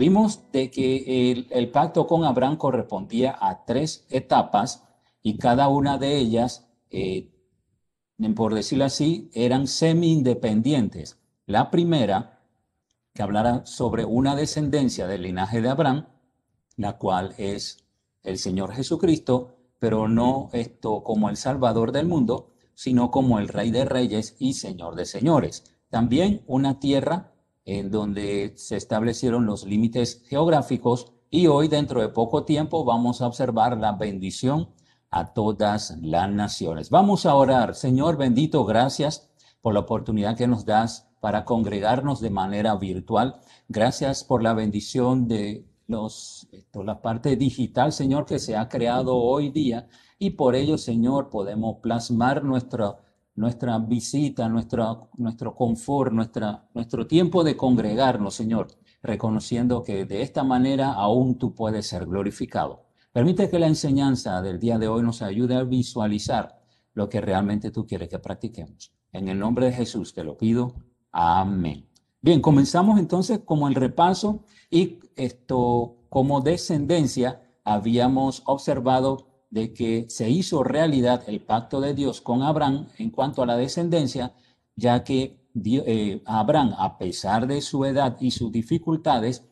vimos 0.00 0.50
de 0.50 0.70
que 0.70 1.46
el, 1.50 1.70
pacto 1.70 2.06
con 2.06 2.24
Abraham 2.24 2.56
correspondía 2.56 3.36
a 3.38 3.66
tres 3.66 4.06
etapas 4.08 4.82
y 5.22 5.36
cada 5.36 5.68
una 5.68 5.98
de 5.98 6.16
ellas, 6.16 6.66
eh, 6.88 7.28
por 8.34 8.54
decirlo 8.54 8.86
así, 8.86 9.30
eran 9.34 9.66
semi-independientes. 9.66 11.18
La 11.44 11.70
primera, 11.70 12.40
que 13.12 13.22
hablara 13.22 13.66
sobre 13.66 14.06
una 14.06 14.34
descendencia 14.36 15.06
del 15.06 15.20
linaje 15.20 15.60
de 15.60 15.68
Abraham, 15.68 16.06
la 16.76 16.96
cual 16.96 17.34
es 17.36 17.84
el 18.22 18.38
Señor 18.38 18.72
Jesucristo, 18.72 19.58
pero 19.78 20.08
no 20.08 20.48
esto 20.54 21.02
como 21.04 21.28
el 21.28 21.36
Salvador 21.36 21.92
del 21.92 22.06
mundo, 22.06 22.54
sino 22.74 23.10
como 23.10 23.38
el 23.38 23.48
Rey 23.48 23.70
de 23.70 23.84
Reyes 23.84 24.34
y 24.38 24.54
Señor 24.54 24.94
de 24.94 25.04
Señores. 25.04 25.76
También 25.90 26.42
una 26.46 26.80
tierra 26.80 27.34
en 27.78 27.88
donde 27.92 28.52
se 28.56 28.76
establecieron 28.76 29.46
los 29.46 29.64
límites 29.64 30.24
geográficos 30.28 31.12
y 31.30 31.46
hoy 31.46 31.68
dentro 31.68 32.00
de 32.00 32.08
poco 32.08 32.44
tiempo 32.44 32.84
vamos 32.84 33.20
a 33.20 33.28
observar 33.28 33.78
la 33.78 33.92
bendición 33.92 34.70
a 35.08 35.32
todas 35.32 35.96
las 36.02 36.28
naciones. 36.28 36.90
Vamos 36.90 37.26
a 37.26 37.34
orar. 37.36 37.76
Señor 37.76 38.16
bendito, 38.16 38.64
gracias 38.64 39.30
por 39.62 39.72
la 39.72 39.80
oportunidad 39.80 40.36
que 40.36 40.48
nos 40.48 40.64
das 40.64 41.08
para 41.20 41.44
congregarnos 41.44 42.20
de 42.20 42.30
manera 42.30 42.74
virtual. 42.74 43.40
Gracias 43.68 44.24
por 44.24 44.42
la 44.42 44.52
bendición 44.52 45.28
de 45.28 45.64
los, 45.86 46.48
la 46.74 47.00
parte 47.00 47.36
digital, 47.36 47.92
Señor, 47.92 48.26
que 48.26 48.40
se 48.40 48.56
ha 48.56 48.68
creado 48.68 49.16
hoy 49.16 49.50
día 49.50 49.86
y 50.18 50.30
por 50.30 50.56
ello, 50.56 50.76
Señor, 50.76 51.30
podemos 51.30 51.76
plasmar 51.80 52.42
nuestra, 52.42 52.96
nuestra 53.34 53.78
visita, 53.78 54.48
nuestro, 54.48 55.08
confort, 55.56 56.12
nuestra, 56.12 56.68
nuestro 56.74 57.06
tiempo 57.06 57.44
de 57.44 57.56
congregarnos, 57.56 58.34
Señor, 58.34 58.68
reconociendo 59.02 59.82
que 59.82 60.04
de 60.04 60.22
esta 60.22 60.44
manera 60.44 60.92
aún 60.92 61.38
tú 61.38 61.54
puedes 61.54 61.86
ser 61.86 62.06
glorificado. 62.06 62.86
Permite 63.12 63.48
que 63.48 63.58
la 63.58 63.66
enseñanza 63.66 64.40
del 64.42 64.60
día 64.60 64.78
de 64.78 64.88
hoy 64.88 65.02
nos 65.02 65.22
ayude 65.22 65.56
a 65.56 65.64
visualizar 65.64 66.60
lo 66.94 67.08
que 67.08 67.20
realmente 67.20 67.70
tú 67.70 67.86
quieres 67.86 68.08
que 68.08 68.18
practiquemos. 68.18 68.92
En 69.12 69.28
el 69.28 69.38
nombre 69.38 69.66
de 69.66 69.72
Jesús 69.72 70.12
te 70.12 70.22
lo 70.22 70.36
pido. 70.36 70.74
Amén. 71.10 71.88
Bien, 72.20 72.40
comenzamos 72.40 72.98
entonces 72.98 73.40
como 73.44 73.66
el 73.66 73.74
repaso 73.74 74.44
y 74.70 75.00
esto 75.16 75.96
como 76.08 76.40
descendencia 76.40 77.42
habíamos 77.64 78.42
observado 78.46 79.29
de 79.50 79.72
que 79.74 80.06
se 80.08 80.30
hizo 80.30 80.62
realidad 80.62 81.24
el 81.26 81.40
pacto 81.40 81.80
de 81.80 81.92
Dios 81.92 82.20
con 82.20 82.42
Abraham 82.42 82.86
en 82.98 83.10
cuanto 83.10 83.42
a 83.42 83.46
la 83.46 83.56
descendencia, 83.56 84.32
ya 84.76 85.02
que 85.02 85.40
eh, 85.64 86.22
Abraham, 86.24 86.74
a 86.78 86.96
pesar 86.96 87.48
de 87.48 87.60
su 87.60 87.84
edad 87.84 88.16
y 88.20 88.30
sus 88.30 88.52
dificultades, 88.52 89.44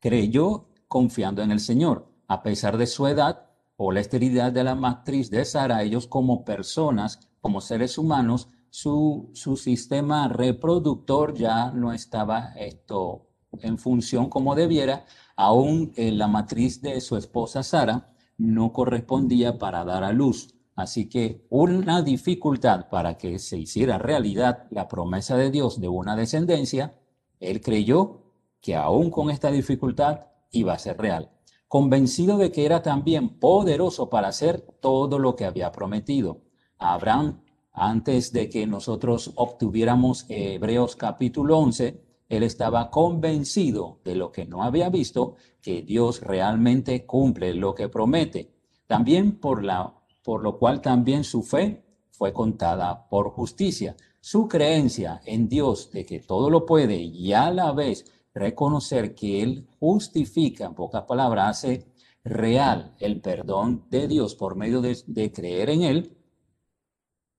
creyó 0.00 0.68
confiando 0.88 1.42
en 1.42 1.50
el 1.50 1.60
Señor. 1.60 2.08
A 2.26 2.42
pesar 2.42 2.78
de 2.78 2.86
su 2.86 3.06
edad 3.06 3.46
o 3.76 3.92
la 3.92 4.00
esterilidad 4.00 4.50
de 4.50 4.64
la 4.64 4.74
matriz 4.74 5.30
de 5.30 5.44
Sara, 5.44 5.82
ellos 5.82 6.06
como 6.06 6.44
personas, 6.44 7.20
como 7.40 7.60
seres 7.60 7.98
humanos, 7.98 8.48
su, 8.70 9.30
su 9.34 9.56
sistema 9.56 10.28
reproductor 10.28 11.34
ya 11.34 11.70
no 11.70 11.92
estaba 11.92 12.52
esto 12.56 13.26
en 13.60 13.78
función 13.78 14.28
como 14.28 14.54
debiera, 14.54 15.04
aún 15.36 15.92
la 15.96 16.28
matriz 16.28 16.82
de 16.82 17.00
su 17.00 17.16
esposa 17.16 17.62
Sara 17.62 18.12
no 18.38 18.72
correspondía 18.72 19.58
para 19.58 19.84
dar 19.84 20.04
a 20.04 20.12
luz. 20.12 20.54
Así 20.74 21.08
que 21.08 21.44
una 21.50 22.02
dificultad 22.02 22.88
para 22.88 23.18
que 23.18 23.38
se 23.38 23.58
hiciera 23.58 23.98
realidad 23.98 24.66
la 24.70 24.88
promesa 24.88 25.36
de 25.36 25.50
Dios 25.50 25.80
de 25.80 25.88
una 25.88 26.16
descendencia, 26.16 26.98
él 27.40 27.60
creyó 27.60 28.22
que 28.60 28.76
aún 28.76 29.10
con 29.10 29.30
esta 29.30 29.50
dificultad 29.50 30.26
iba 30.52 30.72
a 30.72 30.78
ser 30.78 30.96
real, 30.98 31.30
convencido 31.66 32.38
de 32.38 32.52
que 32.52 32.64
era 32.64 32.82
también 32.82 33.40
poderoso 33.40 34.08
para 34.08 34.28
hacer 34.28 34.60
todo 34.80 35.18
lo 35.18 35.36
que 35.36 35.44
había 35.44 35.72
prometido. 35.72 36.42
Abraham 36.78 37.42
antes 37.72 38.32
de 38.32 38.48
que 38.48 38.66
nosotros 38.66 39.32
obtuviéramos 39.36 40.26
Hebreos 40.28 40.96
capítulo 40.96 41.58
11, 41.58 42.07
él 42.28 42.42
estaba 42.42 42.90
convencido 42.90 44.00
de 44.04 44.14
lo 44.14 44.30
que 44.30 44.44
no 44.44 44.62
había 44.62 44.90
visto, 44.90 45.36
que 45.62 45.82
Dios 45.82 46.20
realmente 46.20 47.06
cumple 47.06 47.54
lo 47.54 47.74
que 47.74 47.88
promete. 47.88 48.50
También 48.86 49.38
por, 49.38 49.64
la, 49.64 49.94
por 50.22 50.42
lo 50.42 50.58
cual 50.58 50.80
también 50.80 51.24
su 51.24 51.42
fe 51.42 51.82
fue 52.10 52.32
contada 52.32 53.08
por 53.08 53.30
justicia. 53.30 53.96
Su 54.20 54.46
creencia 54.48 55.22
en 55.24 55.48
Dios 55.48 55.90
de 55.90 56.04
que 56.04 56.20
todo 56.20 56.50
lo 56.50 56.66
puede 56.66 56.96
y 56.96 57.32
a 57.32 57.50
la 57.50 57.72
vez 57.72 58.04
reconocer 58.34 59.14
que 59.14 59.42
Él 59.42 59.66
justifica, 59.78 60.66
en 60.66 60.74
pocas 60.74 61.04
palabras, 61.04 61.58
hace 61.58 61.86
real 62.24 62.94
el 62.98 63.20
perdón 63.20 63.86
de 63.88 64.06
Dios 64.06 64.34
por 64.34 64.54
medio 64.54 64.82
de, 64.82 65.32
creer 65.32 65.70
en 65.70 65.82
Él, 65.82 66.16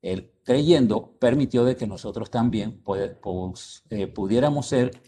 él 0.01 0.31
creyendo 0.49 1.11
permitió 1.19 1.63
de 1.63 1.75
que 1.75 1.85
nosotros 1.85 2.31
también 2.31 2.81
eh, 3.91 4.07
pudiéramos 4.07 4.65
ser 4.65 4.99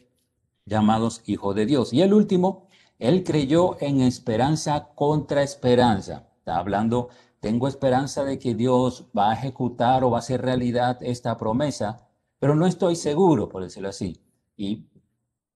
llamados 0.68 1.24
hijos 1.26 1.56
de 1.56 1.66
Dios. 1.66 1.94
Y 1.94 2.04
el 2.04 2.14
último, 2.14 2.68
él 3.00 3.24
creyó 3.24 3.76
en 3.82 4.02
esperanza 4.02 4.90
contra 4.94 5.42
esperanza. 5.42 6.28
Está 6.38 6.58
hablando, 6.58 7.10
tengo 7.40 7.68
esperanza 7.68 8.24
de 8.24 8.38
que 8.38 8.54
Dios 8.54 9.08
va 9.18 9.32
a 9.32 9.34
ejecutar 9.34 10.04
o 10.04 10.12
va 10.12 10.18
a 10.18 10.20
hacer 10.20 10.44
realidad 10.44 11.00
esta 11.02 11.36
promesa, 11.38 12.08
pero 12.38 12.54
no 12.54 12.68
estoy 12.68 12.96
seguro, 12.96 13.50
por 13.50 13.64
decirlo 13.64 13.90
así. 13.90 14.22
Y 14.56 14.86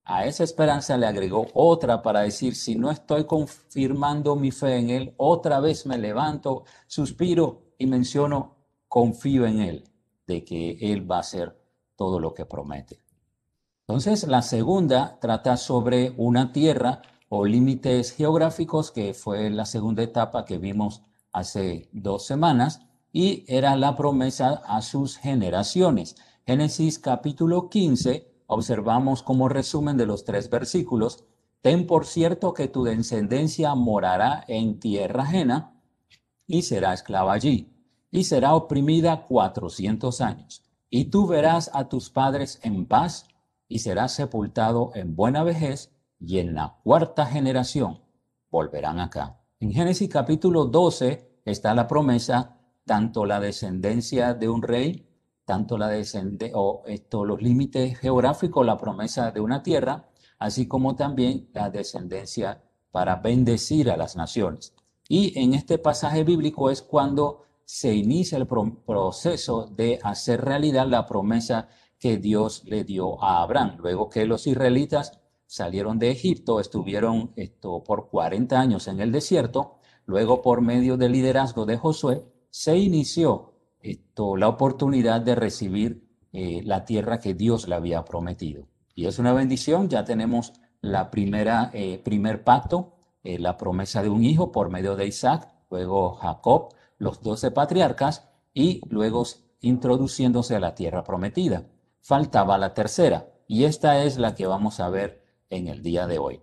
a 0.02 0.26
esa 0.26 0.42
esperanza 0.42 0.96
le 0.96 1.06
agregó 1.06 1.46
otra 1.54 2.02
para 2.02 2.22
decir, 2.22 2.56
si 2.56 2.74
no 2.74 2.90
estoy 2.90 3.22
confirmando 3.22 4.34
mi 4.34 4.50
fe 4.50 4.78
en 4.78 4.90
Él, 4.90 5.14
otra 5.16 5.60
vez 5.60 5.86
me 5.86 5.96
levanto, 5.96 6.64
suspiro 6.88 7.62
y 7.78 7.86
menciono 7.86 8.55
confío 8.88 9.46
en 9.46 9.60
Él, 9.60 9.84
de 10.26 10.44
que 10.44 10.78
Él 10.80 11.10
va 11.10 11.16
a 11.16 11.20
hacer 11.20 11.58
todo 11.96 12.20
lo 12.20 12.34
que 12.34 12.46
promete. 12.46 13.00
Entonces, 13.88 14.26
la 14.26 14.42
segunda 14.42 15.18
trata 15.20 15.56
sobre 15.56 16.12
una 16.16 16.52
tierra 16.52 17.02
o 17.28 17.46
límites 17.46 18.12
geográficos, 18.12 18.90
que 18.90 19.14
fue 19.14 19.50
la 19.50 19.64
segunda 19.64 20.02
etapa 20.02 20.44
que 20.44 20.58
vimos 20.58 21.02
hace 21.32 21.88
dos 21.92 22.26
semanas, 22.26 22.80
y 23.12 23.44
era 23.46 23.76
la 23.76 23.96
promesa 23.96 24.62
a 24.66 24.82
sus 24.82 25.16
generaciones. 25.16 26.16
Génesis 26.46 26.98
capítulo 26.98 27.68
15, 27.68 28.28
observamos 28.46 29.22
como 29.22 29.48
resumen 29.48 29.96
de 29.96 30.06
los 30.06 30.24
tres 30.24 30.50
versículos, 30.50 31.24
ten 31.62 31.86
por 31.86 32.06
cierto 32.06 32.54
que 32.54 32.68
tu 32.68 32.84
descendencia 32.84 33.74
morará 33.74 34.44
en 34.46 34.78
tierra 34.78 35.22
ajena 35.22 35.80
y 36.46 36.62
será 36.62 36.92
esclava 36.92 37.32
allí 37.32 37.75
y 38.16 38.24
será 38.24 38.54
oprimida 38.54 39.26
cuatrocientos 39.26 40.22
años. 40.22 40.62
Y 40.88 41.06
tú 41.06 41.26
verás 41.26 41.70
a 41.74 41.88
tus 41.90 42.08
padres 42.08 42.58
en 42.62 42.86
paz 42.86 43.28
y 43.68 43.80
serás 43.80 44.14
sepultado 44.14 44.90
en 44.94 45.14
buena 45.14 45.42
vejez 45.42 45.92
y 46.18 46.38
en 46.38 46.54
la 46.54 46.78
cuarta 46.82 47.26
generación 47.26 48.00
volverán 48.50 49.00
acá. 49.00 49.42
En 49.60 49.70
Génesis 49.70 50.08
capítulo 50.08 50.64
12 50.64 51.40
está 51.44 51.74
la 51.74 51.86
promesa, 51.86 52.56
tanto 52.86 53.26
la 53.26 53.38
descendencia 53.38 54.32
de 54.32 54.48
un 54.48 54.62
rey, 54.62 55.06
tanto 55.44 55.76
la 55.76 55.88
descendencia, 55.88 56.56
o 56.56 56.84
esto, 56.86 57.22
los 57.24 57.42
límites 57.42 57.98
geográficos, 57.98 58.64
la 58.64 58.78
promesa 58.78 59.30
de 59.30 59.40
una 59.40 59.62
tierra, 59.62 60.08
así 60.38 60.66
como 60.66 60.96
también 60.96 61.50
la 61.52 61.68
descendencia 61.68 62.62
para 62.90 63.16
bendecir 63.16 63.90
a 63.90 63.96
las 63.98 64.16
naciones. 64.16 64.74
Y 65.06 65.38
en 65.38 65.52
este 65.52 65.76
pasaje 65.76 66.24
bíblico 66.24 66.70
es 66.70 66.80
cuando 66.80 67.45
se 67.66 67.92
inicia 67.92 68.38
el 68.38 68.46
proceso 68.46 69.66
de 69.66 69.98
hacer 70.02 70.40
realidad 70.40 70.86
la 70.86 71.04
promesa 71.04 71.68
que 71.98 72.16
Dios 72.16 72.62
le 72.64 72.84
dio 72.84 73.22
a 73.22 73.42
Abraham. 73.42 73.76
Luego 73.80 74.08
que 74.08 74.24
los 74.24 74.46
israelitas 74.46 75.20
salieron 75.46 75.98
de 75.98 76.10
Egipto, 76.10 76.60
estuvieron 76.60 77.32
esto 77.34 77.82
por 77.82 78.08
40 78.08 78.58
años 78.58 78.86
en 78.86 79.00
el 79.00 79.10
desierto, 79.10 79.78
luego 80.04 80.42
por 80.42 80.60
medio 80.60 80.96
del 80.96 81.12
liderazgo 81.12 81.66
de 81.66 81.76
Josué, 81.76 82.24
se 82.50 82.78
inició 82.78 83.54
esto, 83.80 84.36
la 84.36 84.48
oportunidad 84.48 85.20
de 85.20 85.34
recibir 85.34 86.08
eh, 86.32 86.62
la 86.64 86.84
tierra 86.84 87.18
que 87.18 87.34
Dios 87.34 87.66
le 87.66 87.74
había 87.74 88.04
prometido. 88.04 88.68
Y 88.94 89.06
es 89.06 89.18
una 89.18 89.32
bendición, 89.32 89.88
ya 89.88 90.04
tenemos 90.04 90.52
la 90.80 91.10
primera, 91.10 91.70
eh, 91.74 91.98
primer 91.98 92.44
pacto, 92.44 92.94
eh, 93.24 93.40
la 93.40 93.56
promesa 93.56 94.02
de 94.02 94.08
un 94.08 94.22
hijo 94.24 94.52
por 94.52 94.70
medio 94.70 94.94
de 94.94 95.08
Isaac, 95.08 95.52
luego 95.68 96.14
Jacob, 96.14 96.68
los 96.98 97.22
doce 97.22 97.50
patriarcas 97.50 98.28
y 98.54 98.80
luego 98.88 99.24
introduciéndose 99.60 100.56
a 100.56 100.60
la 100.60 100.74
tierra 100.74 101.04
prometida. 101.04 101.66
Faltaba 102.00 102.58
la 102.58 102.74
tercera 102.74 103.28
y 103.46 103.64
esta 103.64 104.02
es 104.04 104.18
la 104.18 104.34
que 104.34 104.46
vamos 104.46 104.80
a 104.80 104.88
ver 104.88 105.22
en 105.50 105.68
el 105.68 105.82
día 105.82 106.06
de 106.06 106.18
hoy. 106.18 106.42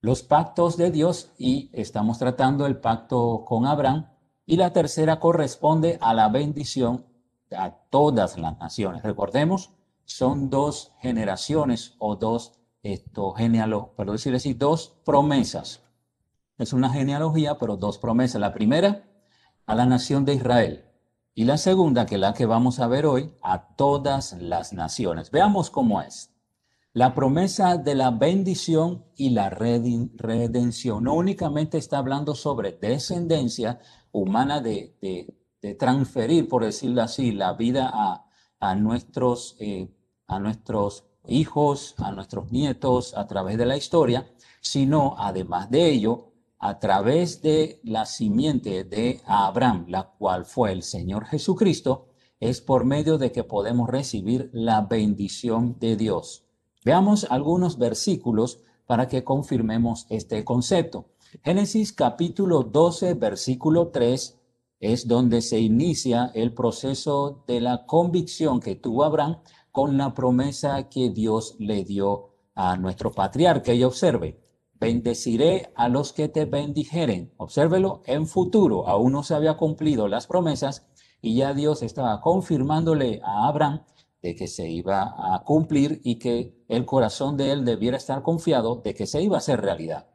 Los 0.00 0.22
pactos 0.22 0.76
de 0.76 0.90
Dios 0.90 1.32
y 1.38 1.70
estamos 1.72 2.18
tratando 2.18 2.66
el 2.66 2.78
pacto 2.78 3.44
con 3.46 3.66
Abraham 3.66 4.08
y 4.46 4.56
la 4.56 4.72
tercera 4.72 5.20
corresponde 5.20 5.98
a 6.00 6.12
la 6.14 6.28
bendición 6.28 7.06
a 7.56 7.70
todas 7.90 8.38
las 8.38 8.58
naciones. 8.58 9.02
Recordemos, 9.02 9.70
son 10.04 10.50
dos 10.50 10.92
generaciones 11.00 11.94
o 11.98 12.16
dos 12.16 12.58
esto, 12.82 13.32
genealogía, 13.32 13.92
pero 13.96 14.12
decir 14.12 14.58
dos 14.58 15.00
promesas. 15.04 15.82
Es 16.58 16.72
una 16.72 16.90
genealogía, 16.90 17.58
pero 17.58 17.76
dos 17.76 17.98
promesas. 17.98 18.40
La 18.40 18.52
primera, 18.52 19.04
a 19.66 19.74
la 19.74 19.86
nación 19.86 20.24
de 20.24 20.34
Israel. 20.34 20.84
Y 21.34 21.44
la 21.44 21.56
segunda, 21.56 22.04
que 22.04 22.16
es 22.16 22.20
la 22.20 22.34
que 22.34 22.46
vamos 22.46 22.78
a 22.78 22.86
ver 22.86 23.06
hoy, 23.06 23.32
a 23.42 23.74
todas 23.74 24.34
las 24.34 24.72
naciones. 24.72 25.30
Veamos 25.30 25.70
cómo 25.70 26.02
es. 26.02 26.30
La 26.94 27.14
promesa 27.14 27.78
de 27.78 27.94
la 27.94 28.10
bendición 28.10 29.06
y 29.16 29.30
la 29.30 29.48
redención 29.48 31.04
no 31.04 31.14
únicamente 31.14 31.78
está 31.78 31.96
hablando 31.96 32.34
sobre 32.34 32.72
descendencia 32.72 33.80
humana 34.10 34.60
de, 34.60 34.94
transferir, 35.78 36.48
por 36.48 36.64
decirlo 36.64 37.00
así, 37.00 37.32
la 37.32 37.54
vida 37.54 37.90
a, 38.60 38.74
nuestros, 38.74 39.56
eh, 39.58 39.88
a 40.26 40.38
nuestros 40.38 41.06
hijos, 41.26 41.94
a 41.96 42.12
nuestros 42.12 42.52
nietos 42.52 43.16
a 43.16 43.26
través 43.26 43.56
de 43.56 43.64
la 43.64 43.78
historia, 43.78 44.30
sino 44.60 45.14
además 45.16 45.70
de 45.70 45.88
ello, 45.88 46.31
a 46.62 46.78
través 46.78 47.42
de 47.42 47.80
la 47.82 48.06
simiente 48.06 48.84
de 48.84 49.20
Abraham, 49.26 49.84
la 49.88 50.12
cual 50.16 50.44
fue 50.44 50.70
el 50.70 50.84
Señor 50.84 51.26
Jesucristo, 51.26 52.06
es 52.38 52.60
por 52.60 52.84
medio 52.84 53.18
de 53.18 53.32
que 53.32 53.42
podemos 53.42 53.90
recibir 53.90 54.48
la 54.52 54.82
bendición 54.82 55.76
de 55.80 55.96
Dios. 55.96 56.44
Veamos 56.84 57.26
algunos 57.28 57.78
versículos 57.78 58.60
para 58.86 59.08
que 59.08 59.24
confirmemos 59.24 60.06
este 60.08 60.44
concepto. 60.44 61.06
Génesis 61.42 61.92
capítulo 61.92 62.62
12, 62.62 63.14
versículo 63.14 63.88
3 63.88 64.38
es 64.78 65.08
donde 65.08 65.42
se 65.42 65.58
inicia 65.58 66.30
el 66.32 66.54
proceso 66.54 67.42
de 67.48 67.60
la 67.60 67.86
convicción 67.86 68.60
que 68.60 68.76
tuvo 68.76 69.02
Abraham 69.02 69.38
con 69.72 69.98
la 69.98 70.14
promesa 70.14 70.88
que 70.88 71.10
Dios 71.10 71.56
le 71.58 71.82
dio 71.82 72.36
a 72.54 72.76
nuestro 72.76 73.10
patriarca. 73.10 73.74
Y 73.74 73.82
observe, 73.82 74.41
bendeciré 74.82 75.70
a 75.76 75.88
los 75.88 76.12
que 76.12 76.26
te 76.28 76.44
bendijeren. 76.44 77.32
Obsérvelo 77.36 78.02
en 78.04 78.26
futuro, 78.26 78.88
aún 78.88 79.12
no 79.12 79.22
se 79.22 79.36
había 79.36 79.56
cumplido 79.56 80.08
las 80.08 80.26
promesas 80.26 80.88
y 81.20 81.36
ya 81.36 81.54
Dios 81.54 81.82
estaba 81.82 82.20
confirmándole 82.20 83.20
a 83.22 83.46
Abraham 83.46 83.84
de 84.22 84.34
que 84.34 84.48
se 84.48 84.68
iba 84.68 85.14
a 85.16 85.44
cumplir 85.44 86.00
y 86.02 86.16
que 86.16 86.64
el 86.66 86.84
corazón 86.84 87.36
de 87.36 87.52
él 87.52 87.64
debiera 87.64 87.96
estar 87.96 88.22
confiado 88.22 88.74
de 88.84 88.92
que 88.92 89.06
se 89.06 89.22
iba 89.22 89.36
a 89.36 89.38
hacer 89.38 89.60
realidad. 89.60 90.08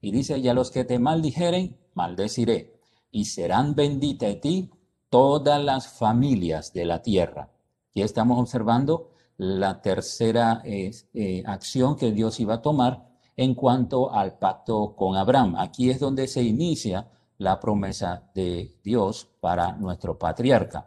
Y 0.00 0.10
dice, 0.10 0.38
y 0.38 0.48
a 0.48 0.54
los 0.54 0.70
que 0.70 0.84
te 0.84 0.98
maldijeren, 0.98 1.76
maldeciré, 1.92 2.80
y 3.10 3.26
serán 3.26 3.74
benditas 3.74 4.30
de 4.30 4.36
ti 4.36 4.70
todas 5.10 5.62
las 5.62 5.88
familias 5.88 6.72
de 6.72 6.86
la 6.86 7.02
tierra. 7.02 7.50
Y 7.92 8.00
estamos 8.00 8.38
observando 8.38 9.10
la 9.36 9.82
tercera 9.82 10.62
eh, 10.64 10.92
eh, 11.12 11.42
acción 11.44 11.96
que 11.96 12.10
Dios 12.10 12.40
iba 12.40 12.54
a 12.54 12.62
tomar 12.62 13.13
en 13.36 13.54
cuanto 13.54 14.12
al 14.12 14.38
pacto 14.38 14.94
con 14.96 15.16
Abraham. 15.16 15.56
Aquí 15.58 15.90
es 15.90 16.00
donde 16.00 16.26
se 16.28 16.42
inicia 16.42 17.08
la 17.38 17.58
promesa 17.58 18.30
de 18.34 18.78
Dios 18.82 19.28
para 19.40 19.72
nuestro 19.72 20.18
patriarca. 20.18 20.86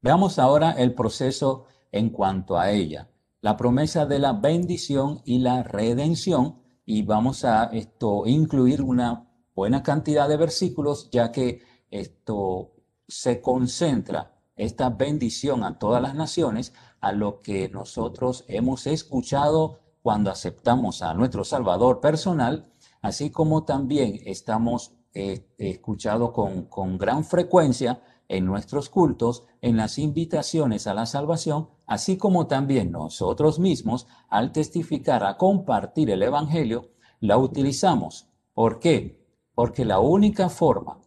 Veamos 0.00 0.38
ahora 0.38 0.72
el 0.72 0.94
proceso 0.94 1.66
en 1.92 2.10
cuanto 2.10 2.58
a 2.58 2.70
ella. 2.70 3.08
La 3.40 3.56
promesa 3.56 4.06
de 4.06 4.18
la 4.18 4.32
bendición 4.32 5.20
y 5.24 5.38
la 5.38 5.62
redención. 5.62 6.62
Y 6.84 7.02
vamos 7.02 7.44
a 7.44 7.64
esto 7.64 8.26
incluir 8.26 8.82
una 8.82 9.28
buena 9.54 9.82
cantidad 9.82 10.28
de 10.28 10.36
versículos, 10.36 11.10
ya 11.10 11.30
que 11.30 11.62
esto 11.90 12.72
se 13.06 13.40
concentra 13.40 14.38
esta 14.56 14.90
bendición 14.90 15.64
a 15.64 15.78
todas 15.78 16.02
las 16.02 16.14
naciones, 16.14 16.72
a 17.00 17.12
lo 17.12 17.40
que 17.40 17.68
nosotros 17.68 18.44
hemos 18.48 18.86
escuchado 18.86 19.80
cuando 20.08 20.30
aceptamos 20.30 21.02
a 21.02 21.12
nuestro 21.12 21.44
Salvador 21.44 22.00
personal, 22.00 22.72
así 23.02 23.28
como 23.28 23.64
también 23.64 24.18
estamos 24.24 24.94
eh, 25.12 25.46
escuchado 25.58 26.32
con, 26.32 26.62
con 26.62 26.96
gran 26.96 27.26
frecuencia 27.26 28.00
en 28.26 28.46
nuestros 28.46 28.88
cultos, 28.88 29.44
en 29.60 29.76
las 29.76 29.98
invitaciones 29.98 30.86
a 30.86 30.94
la 30.94 31.04
salvación, 31.04 31.68
así 31.86 32.16
como 32.16 32.46
también 32.46 32.90
nosotros 32.90 33.58
mismos, 33.58 34.06
al 34.30 34.50
testificar, 34.50 35.24
a 35.24 35.36
compartir 35.36 36.08
el 36.08 36.22
Evangelio, 36.22 36.88
la 37.20 37.36
utilizamos. 37.36 38.28
¿Por 38.54 38.78
qué? 38.78 39.22
Porque 39.54 39.84
la 39.84 40.00
única 40.00 40.48
forma 40.48 41.02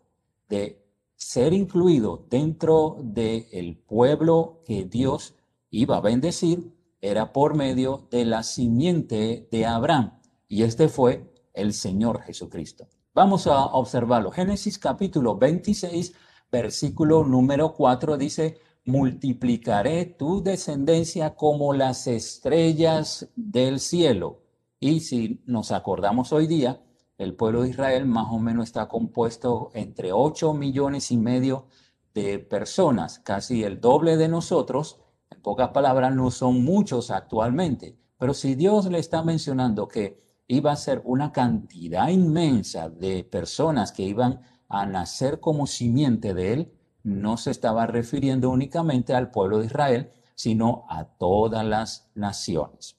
de 0.47 0.85
ser 1.15 1.53
incluido 1.53 2.27
dentro 2.29 2.97
del 3.01 3.79
pueblo 3.79 4.61
que 4.63 4.85
Dios 4.85 5.33
iba 5.71 5.97
a 5.97 6.01
bendecir 6.01 6.71
era 7.01 7.33
por 7.33 7.55
medio 7.55 8.07
de 8.11 8.25
la 8.25 8.43
simiente 8.43 9.47
de 9.51 9.65
Abraham. 9.65 10.19
Y 10.47 10.63
este 10.63 10.87
fue 10.87 11.33
el 11.53 11.73
Señor 11.73 12.21
Jesucristo. 12.21 12.87
Vamos 13.13 13.47
a 13.47 13.65
observarlo. 13.65 14.31
Génesis 14.31 14.77
capítulo 14.77 15.37
26 15.37 16.13
versículo 16.51 17.23
número 17.23 17.73
4 17.73 18.17
dice, 18.17 18.59
multiplicaré 18.85 20.05
tu 20.05 20.43
descendencia 20.43 21.35
como 21.35 21.73
las 21.73 22.07
estrellas 22.07 23.29
del 23.35 23.79
cielo. 23.79 24.41
Y 24.79 24.99
si 25.01 25.41
nos 25.45 25.71
acordamos 25.71 26.33
hoy 26.33 26.47
día, 26.47 26.83
el 27.17 27.35
pueblo 27.35 27.61
de 27.61 27.69
Israel 27.69 28.05
más 28.05 28.27
o 28.31 28.39
menos 28.39 28.65
está 28.65 28.87
compuesto 28.87 29.71
entre 29.73 30.11
8 30.11 30.53
millones 30.53 31.11
y 31.11 31.17
medio 31.17 31.67
de 32.13 32.39
personas, 32.39 33.19
casi 33.19 33.63
el 33.63 33.79
doble 33.79 34.17
de 34.17 34.27
nosotros. 34.27 34.99
En 35.31 35.41
pocas 35.41 35.69
palabras, 35.69 36.13
no 36.13 36.29
son 36.29 36.63
muchos 36.63 37.09
actualmente. 37.09 37.97
Pero 38.17 38.33
si 38.33 38.55
Dios 38.55 38.85
le 38.85 38.99
está 38.99 39.23
mencionando 39.23 39.87
que 39.87 40.21
iba 40.47 40.71
a 40.71 40.75
ser 40.75 41.01
una 41.05 41.31
cantidad 41.31 42.09
inmensa 42.09 42.89
de 42.89 43.23
personas 43.23 43.91
que 43.91 44.03
iban 44.03 44.41
a 44.67 44.85
nacer 44.85 45.39
como 45.39 45.65
simiente 45.65 46.33
de 46.33 46.53
él, 46.53 46.73
no 47.03 47.37
se 47.37 47.51
estaba 47.51 47.87
refiriendo 47.87 48.49
únicamente 48.49 49.13
al 49.13 49.31
pueblo 49.31 49.59
de 49.59 49.65
Israel, 49.65 50.11
sino 50.35 50.85
a 50.89 51.05
todas 51.05 51.65
las 51.65 52.11
naciones. 52.15 52.97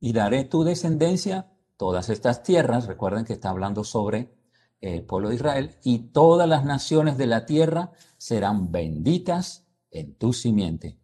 Y 0.00 0.12
daré 0.12 0.44
tu 0.44 0.64
descendencia 0.64 1.52
todas 1.76 2.08
estas 2.08 2.42
tierras, 2.42 2.86
recuerden 2.86 3.24
que 3.24 3.32
está 3.32 3.50
hablando 3.50 3.84
sobre 3.84 4.34
el 4.80 5.04
pueblo 5.04 5.28
de 5.28 5.36
Israel, 5.36 5.76
y 5.84 6.10
todas 6.10 6.48
las 6.48 6.64
naciones 6.64 7.16
de 7.18 7.26
la 7.26 7.46
tierra 7.46 7.92
serán 8.18 8.72
benditas 8.72 9.66
en 9.90 10.14
tu 10.14 10.32
simiente. 10.32 11.01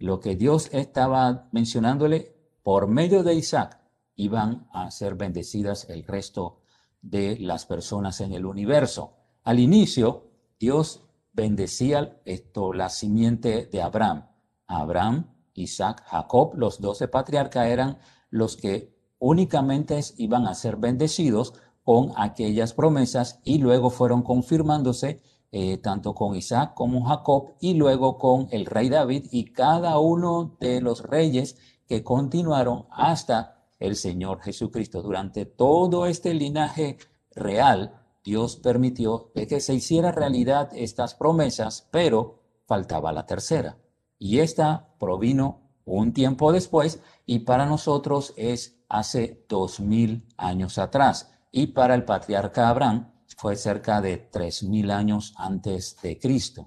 Lo 0.00 0.18
que 0.18 0.34
Dios 0.34 0.70
estaba 0.72 1.50
mencionándole 1.52 2.34
por 2.62 2.88
medio 2.88 3.22
de 3.22 3.34
Isaac, 3.34 3.78
iban 4.16 4.66
a 4.72 4.90
ser 4.90 5.14
bendecidas 5.14 5.88
el 5.90 6.04
resto 6.04 6.62
de 7.02 7.38
las 7.38 7.66
personas 7.66 8.22
en 8.22 8.32
el 8.32 8.46
universo. 8.46 9.18
Al 9.44 9.58
inicio, 9.58 10.30
Dios 10.58 11.04
bendecía 11.34 12.18
esto, 12.24 12.72
la 12.72 12.88
simiente 12.88 13.66
de 13.66 13.82
Abraham. 13.82 14.26
Abraham, 14.66 15.34
Isaac, 15.52 16.02
Jacob, 16.06 16.54
los 16.54 16.80
doce 16.80 17.06
patriarcas 17.06 17.66
eran 17.66 17.98
los 18.30 18.56
que 18.56 18.96
únicamente 19.18 20.00
iban 20.16 20.46
a 20.46 20.54
ser 20.54 20.76
bendecidos 20.76 21.52
con 21.84 22.12
aquellas 22.16 22.72
promesas 22.72 23.38
y 23.44 23.58
luego 23.58 23.90
fueron 23.90 24.22
confirmándose 24.22 25.20
eh, 25.52 25.78
tanto 25.78 26.14
con 26.14 26.36
Isaac 26.36 26.74
como 26.74 27.04
Jacob 27.04 27.54
y 27.60 27.74
luego 27.74 28.18
con 28.18 28.48
el 28.50 28.66
rey 28.66 28.88
David 28.88 29.26
y 29.30 29.52
cada 29.52 29.98
uno 29.98 30.56
de 30.60 30.80
los 30.80 31.02
reyes 31.02 31.56
que 31.88 32.04
continuaron 32.04 32.86
hasta 32.90 33.64
el 33.80 33.96
Señor 33.96 34.40
Jesucristo. 34.42 35.02
Durante 35.02 35.46
todo 35.46 36.06
este 36.06 36.34
linaje 36.34 36.98
real, 37.32 38.00
Dios 38.22 38.56
permitió 38.56 39.32
que 39.34 39.60
se 39.60 39.74
hiciera 39.74 40.12
realidad 40.12 40.70
estas 40.72 41.14
promesas, 41.14 41.88
pero 41.90 42.42
faltaba 42.66 43.12
la 43.12 43.26
tercera. 43.26 43.78
Y 44.18 44.38
esta 44.38 44.94
provino 44.98 45.62
un 45.84 46.12
tiempo 46.12 46.52
después 46.52 47.00
y 47.26 47.40
para 47.40 47.66
nosotros 47.66 48.34
es 48.36 48.76
hace 48.88 49.44
dos 49.48 49.80
mil 49.80 50.28
años 50.36 50.78
atrás. 50.78 51.32
Y 51.50 51.68
para 51.68 51.94
el 51.94 52.04
patriarca 52.04 52.68
Abraham 52.68 53.09
fue 53.40 53.56
cerca 53.56 54.02
de 54.02 54.18
tres 54.18 54.62
mil 54.64 54.90
años 54.90 55.32
antes 55.38 55.96
de 56.02 56.18
Cristo. 56.18 56.66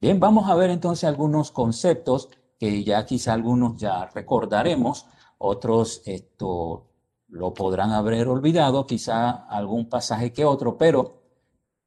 Bien, 0.00 0.18
vamos 0.18 0.48
a 0.48 0.54
ver 0.54 0.70
entonces 0.70 1.04
algunos 1.04 1.50
conceptos 1.50 2.30
que 2.58 2.82
ya 2.84 3.04
quizá 3.04 3.34
algunos 3.34 3.76
ya 3.76 4.06
recordaremos, 4.06 5.04
otros 5.36 6.00
esto 6.06 6.86
lo 7.28 7.52
podrán 7.52 7.92
haber 7.92 8.28
olvidado, 8.28 8.86
quizá 8.86 9.28
algún 9.30 9.90
pasaje 9.90 10.32
que 10.32 10.46
otro, 10.46 10.78
pero 10.78 11.22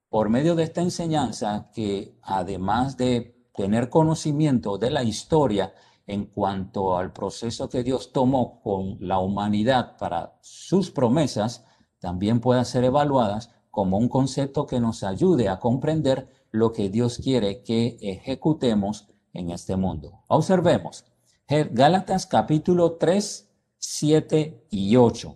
por 0.09 0.29
medio 0.29 0.53
de 0.53 0.61
esta 0.61 0.83
enseñanza 0.83 1.71
que 1.73 2.19
además 2.21 2.97
de 2.97 3.49
tener 3.55 3.89
conocimiento 3.89 4.77
de 4.77 4.91
la 4.91 5.01
historia 5.01 5.73
en 6.05 6.25
cuanto 6.25 6.95
al 6.95 7.13
proceso 7.13 7.67
que 7.67 7.81
Dios 7.81 8.11
tomó 8.11 8.61
con 8.61 8.97
la 8.99 9.17
humanidad 9.17 9.97
para 9.97 10.37
sus 10.41 10.91
promesas, 10.91 11.65
también 11.97 12.39
puedan 12.39 12.65
ser 12.65 12.83
evaluadas 12.83 13.49
como 13.71 13.97
un 13.97 14.09
concepto 14.09 14.65
que 14.65 14.79
nos 14.79 15.03
ayude 15.03 15.49
a 15.49 15.59
comprender 15.59 16.27
lo 16.51 16.71
que 16.71 16.89
Dios 16.89 17.19
quiere 17.19 17.63
que 17.63 17.97
ejecutemos 18.01 19.07
en 19.33 19.51
este 19.51 19.75
mundo. 19.75 20.23
Observemos. 20.27 21.05
Gálatas 21.47 22.25
capítulo 22.27 22.93
3, 22.93 23.49
7 23.77 24.67
y 24.69 24.95
8. 24.95 25.35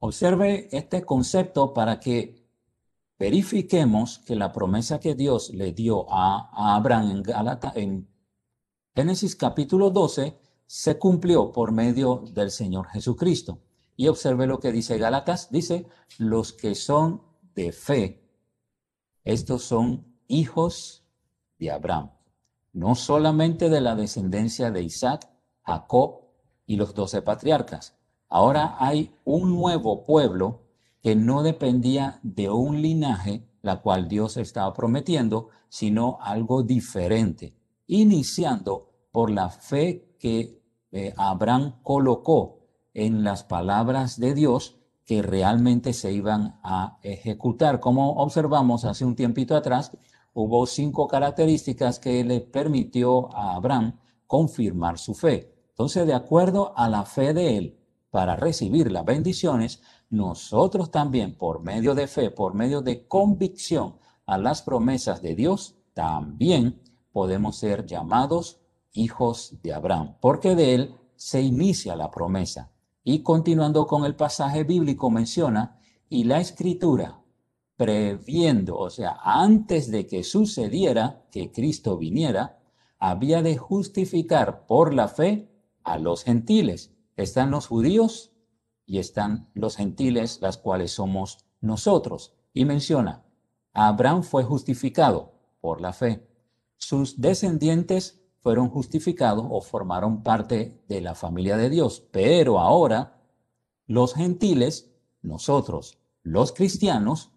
Observe 0.00 0.68
este 0.72 1.04
concepto 1.04 1.72
para 1.72 2.00
que 2.00 2.42
verifiquemos 3.18 4.18
que 4.18 4.34
la 4.34 4.50
promesa 4.50 4.98
que 4.98 5.14
Dios 5.14 5.50
le 5.50 5.72
dio 5.72 6.06
a, 6.10 6.74
Abraham 6.74 7.22
en, 7.24 7.82
en 7.82 8.08
Génesis 8.96 9.36
capítulo 9.36 9.90
12 9.90 10.36
se 10.66 10.98
cumplió 10.98 11.52
por 11.52 11.70
medio 11.70 12.24
del 12.32 12.50
Señor 12.50 12.88
Jesucristo. 12.88 13.60
Y 13.96 14.08
observe 14.08 14.46
lo 14.46 14.58
que 14.58 14.72
dice 14.72 14.98
Gálatas, 14.98 15.50
dice, 15.50 15.86
los 16.18 16.52
que 16.52 16.74
son 16.74 17.22
de 17.54 17.72
fe, 17.72 18.22
estos 19.24 19.62
son 19.62 20.04
hijos 20.26 21.04
de 21.58 21.70
Abraham, 21.70 22.10
no 22.72 22.94
solamente 22.94 23.68
de 23.68 23.80
la 23.80 23.94
descendencia 23.94 24.70
de 24.70 24.82
Isaac, 24.82 25.28
Jacob 25.64 26.22
y 26.66 26.76
los 26.76 26.94
doce 26.94 27.22
patriarcas. 27.22 27.96
Ahora 28.28 28.76
hay 28.78 29.14
un 29.24 29.54
nuevo 29.54 30.04
pueblo 30.04 30.62
que 31.02 31.14
no 31.14 31.42
dependía 31.42 32.18
de 32.22 32.48
un 32.48 32.80
linaje, 32.80 33.46
la 33.60 33.80
cual 33.80 34.08
Dios 34.08 34.36
estaba 34.36 34.72
prometiendo, 34.72 35.48
sino 35.68 36.18
algo 36.20 36.62
diferente, 36.62 37.54
iniciando 37.86 38.90
por 39.12 39.30
la 39.30 39.50
fe 39.50 40.16
que 40.18 40.62
eh, 40.90 41.12
Abraham 41.16 41.80
colocó 41.82 42.66
en 42.94 43.24
las 43.24 43.44
palabras 43.44 44.18
de 44.18 44.34
Dios 44.34 44.81
que 45.12 45.20
realmente 45.20 45.92
se 45.92 46.10
iban 46.10 46.58
a 46.62 46.96
ejecutar. 47.02 47.80
Como 47.80 48.12
observamos 48.12 48.86
hace 48.86 49.04
un 49.04 49.14
tiempito 49.14 49.54
atrás, 49.54 49.92
hubo 50.32 50.64
cinco 50.64 51.06
características 51.06 51.98
que 51.98 52.24
le 52.24 52.40
permitió 52.40 53.30
a 53.36 53.54
Abraham 53.56 53.98
confirmar 54.26 54.96
su 54.98 55.12
fe. 55.12 55.54
Entonces, 55.68 56.06
de 56.06 56.14
acuerdo 56.14 56.72
a 56.78 56.88
la 56.88 57.04
fe 57.04 57.34
de 57.34 57.58
él 57.58 57.78
para 58.10 58.36
recibir 58.36 58.90
las 58.90 59.04
bendiciones, 59.04 59.82
nosotros 60.08 60.90
también, 60.90 61.36
por 61.36 61.62
medio 61.62 61.94
de 61.94 62.06
fe, 62.06 62.30
por 62.30 62.54
medio 62.54 62.80
de 62.80 63.06
convicción 63.06 63.96
a 64.24 64.38
las 64.38 64.62
promesas 64.62 65.20
de 65.20 65.34
Dios, 65.34 65.76
también 65.92 66.80
podemos 67.12 67.56
ser 67.56 67.84
llamados 67.84 68.62
hijos 68.94 69.58
de 69.62 69.74
Abraham, 69.74 70.16
porque 70.22 70.54
de 70.54 70.74
él 70.74 70.94
se 71.16 71.42
inicia 71.42 71.96
la 71.96 72.10
promesa. 72.10 72.70
Y 73.04 73.22
continuando 73.22 73.86
con 73.86 74.04
el 74.04 74.14
pasaje 74.14 74.64
bíblico 74.64 75.10
menciona, 75.10 75.78
y 76.08 76.24
la 76.24 76.40
escritura, 76.40 77.22
previendo, 77.76 78.76
o 78.76 78.90
sea, 78.90 79.18
antes 79.24 79.90
de 79.90 80.06
que 80.06 80.24
sucediera 80.24 81.24
que 81.30 81.50
Cristo 81.50 81.96
viniera, 81.96 82.60
había 82.98 83.42
de 83.42 83.56
justificar 83.56 84.66
por 84.66 84.94
la 84.94 85.08
fe 85.08 85.50
a 85.82 85.98
los 85.98 86.22
gentiles. 86.22 86.92
Están 87.16 87.50
los 87.50 87.66
judíos 87.66 88.32
y 88.86 88.98
están 88.98 89.48
los 89.54 89.76
gentiles, 89.76 90.38
las 90.40 90.58
cuales 90.58 90.92
somos 90.92 91.44
nosotros. 91.60 92.34
Y 92.52 92.64
menciona, 92.64 93.24
Abraham 93.72 94.22
fue 94.22 94.44
justificado 94.44 95.32
por 95.60 95.80
la 95.80 95.92
fe. 95.92 96.28
Sus 96.76 97.20
descendientes 97.20 98.21
fueron 98.42 98.68
justificados 98.68 99.46
o 99.48 99.60
formaron 99.60 100.22
parte 100.22 100.82
de 100.88 101.00
la 101.00 101.14
familia 101.14 101.56
de 101.56 101.70
Dios. 101.70 102.02
Pero 102.10 102.58
ahora 102.58 103.20
los 103.86 104.14
gentiles, 104.14 104.92
nosotros, 105.22 105.98
los 106.22 106.52
cristianos, 106.52 107.30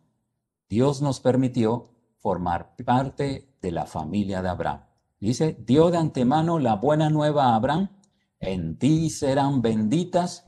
Dios 0.68 1.02
nos 1.02 1.20
permitió 1.20 1.92
formar 2.18 2.76
parte 2.84 3.56
de 3.62 3.72
la 3.72 3.86
familia 3.86 4.42
de 4.42 4.50
Abraham. 4.50 4.82
Dice, 5.20 5.56
dio 5.66 5.92
de 5.92 5.98
antemano 5.98 6.60
la 6.60 6.76
buena 6.76 7.10
nueva 7.10 7.46
a 7.46 7.56
Abraham, 7.56 7.90
en 8.40 8.78
ti 8.78 9.10
serán 9.10 9.62
benditas 9.62 10.46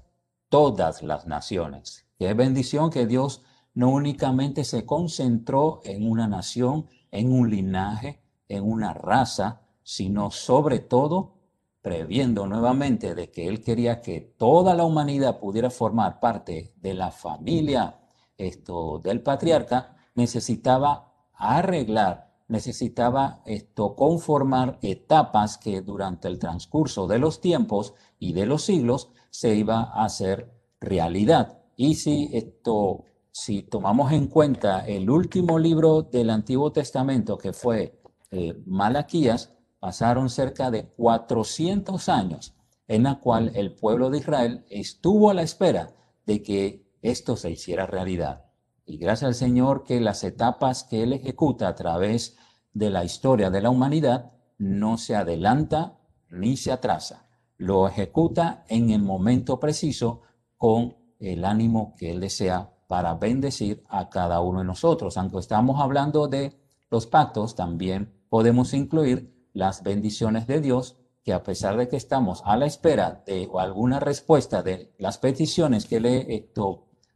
todas 0.49 1.03
las 1.03 1.27
naciones. 1.27 2.07
Qué 2.17 2.33
bendición 2.33 2.89
que 2.89 3.05
Dios 3.05 3.43
no 3.75 3.89
únicamente 3.89 4.63
se 4.63 4.85
concentró 4.85 5.81
en 5.83 6.09
una 6.09 6.27
nación, 6.27 6.87
en 7.11 7.31
un 7.31 7.51
linaje, 7.51 8.21
en 8.49 8.63
una 8.63 8.93
raza, 8.93 9.61
sino 9.87 10.31
sobre 10.31 10.79
todo 10.79 11.35
previendo 11.81 12.45
nuevamente 12.45 13.15
de 13.15 13.31
que 13.31 13.47
él 13.47 13.63
quería 13.63 14.01
que 14.01 14.19
toda 14.19 14.75
la 14.75 14.83
humanidad 14.83 15.39
pudiera 15.39 15.69
formar 15.69 16.19
parte 16.19 16.73
de 16.75 16.93
la 16.93 17.09
familia 17.09 17.97
esto, 18.37 18.99
del 18.99 19.21
patriarca, 19.21 19.95
necesitaba 20.13 21.13
arreglar, 21.31 22.33
necesitaba 22.49 23.41
esto, 23.45 23.95
conformar 23.95 24.77
etapas 24.81 25.57
que 25.57 25.79
durante 25.79 26.27
el 26.27 26.37
transcurso 26.37 27.07
de 27.07 27.19
los 27.19 27.39
tiempos 27.39 27.93
y 28.19 28.33
de 28.33 28.45
los 28.45 28.63
siglos 28.63 29.11
se 29.29 29.55
iba 29.55 29.83
a 29.83 30.03
hacer 30.03 30.51
realidad. 30.81 31.59
Y 31.77 31.95
si 31.95 32.29
esto, 32.33 33.05
si 33.31 33.63
tomamos 33.63 34.11
en 34.11 34.27
cuenta 34.27 34.85
el 34.85 35.09
último 35.09 35.57
libro 35.57 36.01
del 36.01 36.29
Antiguo 36.29 36.73
Testamento 36.73 37.37
que 37.37 37.53
fue 37.53 38.01
eh, 38.31 38.61
Malaquías, 38.65 39.53
pasaron 39.79 40.29
cerca 40.29 40.71
de 40.71 40.85
400 40.85 42.09
años 42.09 42.55
en 42.87 43.03
la 43.03 43.19
cual 43.19 43.51
el 43.55 43.75
pueblo 43.75 44.09
de 44.09 44.19
Israel 44.19 44.65
estuvo 44.69 45.29
a 45.29 45.33
la 45.33 45.43
espera 45.43 45.93
de 46.25 46.41
que 46.41 46.87
esto 47.01 47.35
se 47.35 47.51
hiciera 47.51 47.85
realidad. 47.85 48.45
Y 48.85 48.97
gracias 48.97 49.27
al 49.27 49.35
Señor 49.35 49.83
que 49.83 49.99
las 49.99 50.23
etapas 50.23 50.83
que 50.83 51.03
Él 51.03 51.13
ejecuta 51.13 51.67
a 51.67 51.75
través 51.75 52.37
de 52.73 52.89
la 52.89 53.03
historia 53.03 53.49
de 53.49 53.61
la 53.61 53.69
humanidad 53.69 54.31
no 54.57 54.97
se 54.97 55.15
adelanta 55.15 55.99
ni 56.29 56.57
se 56.57 56.71
atrasa. 56.71 57.27
Lo 57.57 57.87
ejecuta 57.87 58.63
en 58.69 58.91
el 58.91 59.01
momento 59.01 59.59
preciso 59.59 60.21
con 60.57 60.95
el 61.19 61.43
ánimo 61.43 61.95
que 61.97 62.11
Él 62.11 62.21
desea 62.21 62.71
para 62.87 63.15
bendecir 63.15 63.83
a 63.89 64.09
cada 64.09 64.39
uno 64.39 64.59
de 64.59 64.65
nosotros. 64.65 65.17
Aunque 65.17 65.39
estamos 65.39 65.81
hablando 65.81 66.27
de 66.27 66.57
los 66.89 67.07
pactos, 67.07 67.55
también 67.55 68.13
podemos 68.29 68.73
incluir 68.73 69.36
las 69.57 69.81
bendiciones 69.81 70.45
de 70.45 70.61
Dios, 70.61 70.97
que 71.23 71.33
a 71.33 71.41
pesar 71.43 71.77
de 71.77 71.87
que 71.87 71.97
estamos 71.97 72.43
a 72.45 72.55
la 72.57 72.67
espera 72.67 73.23
de 73.25 73.49
alguna 73.57 73.99
respuesta 73.99 74.61
de 74.61 74.93
las 74.99 75.17
peticiones 75.17 75.85
que 75.85 75.99
le 75.99 76.51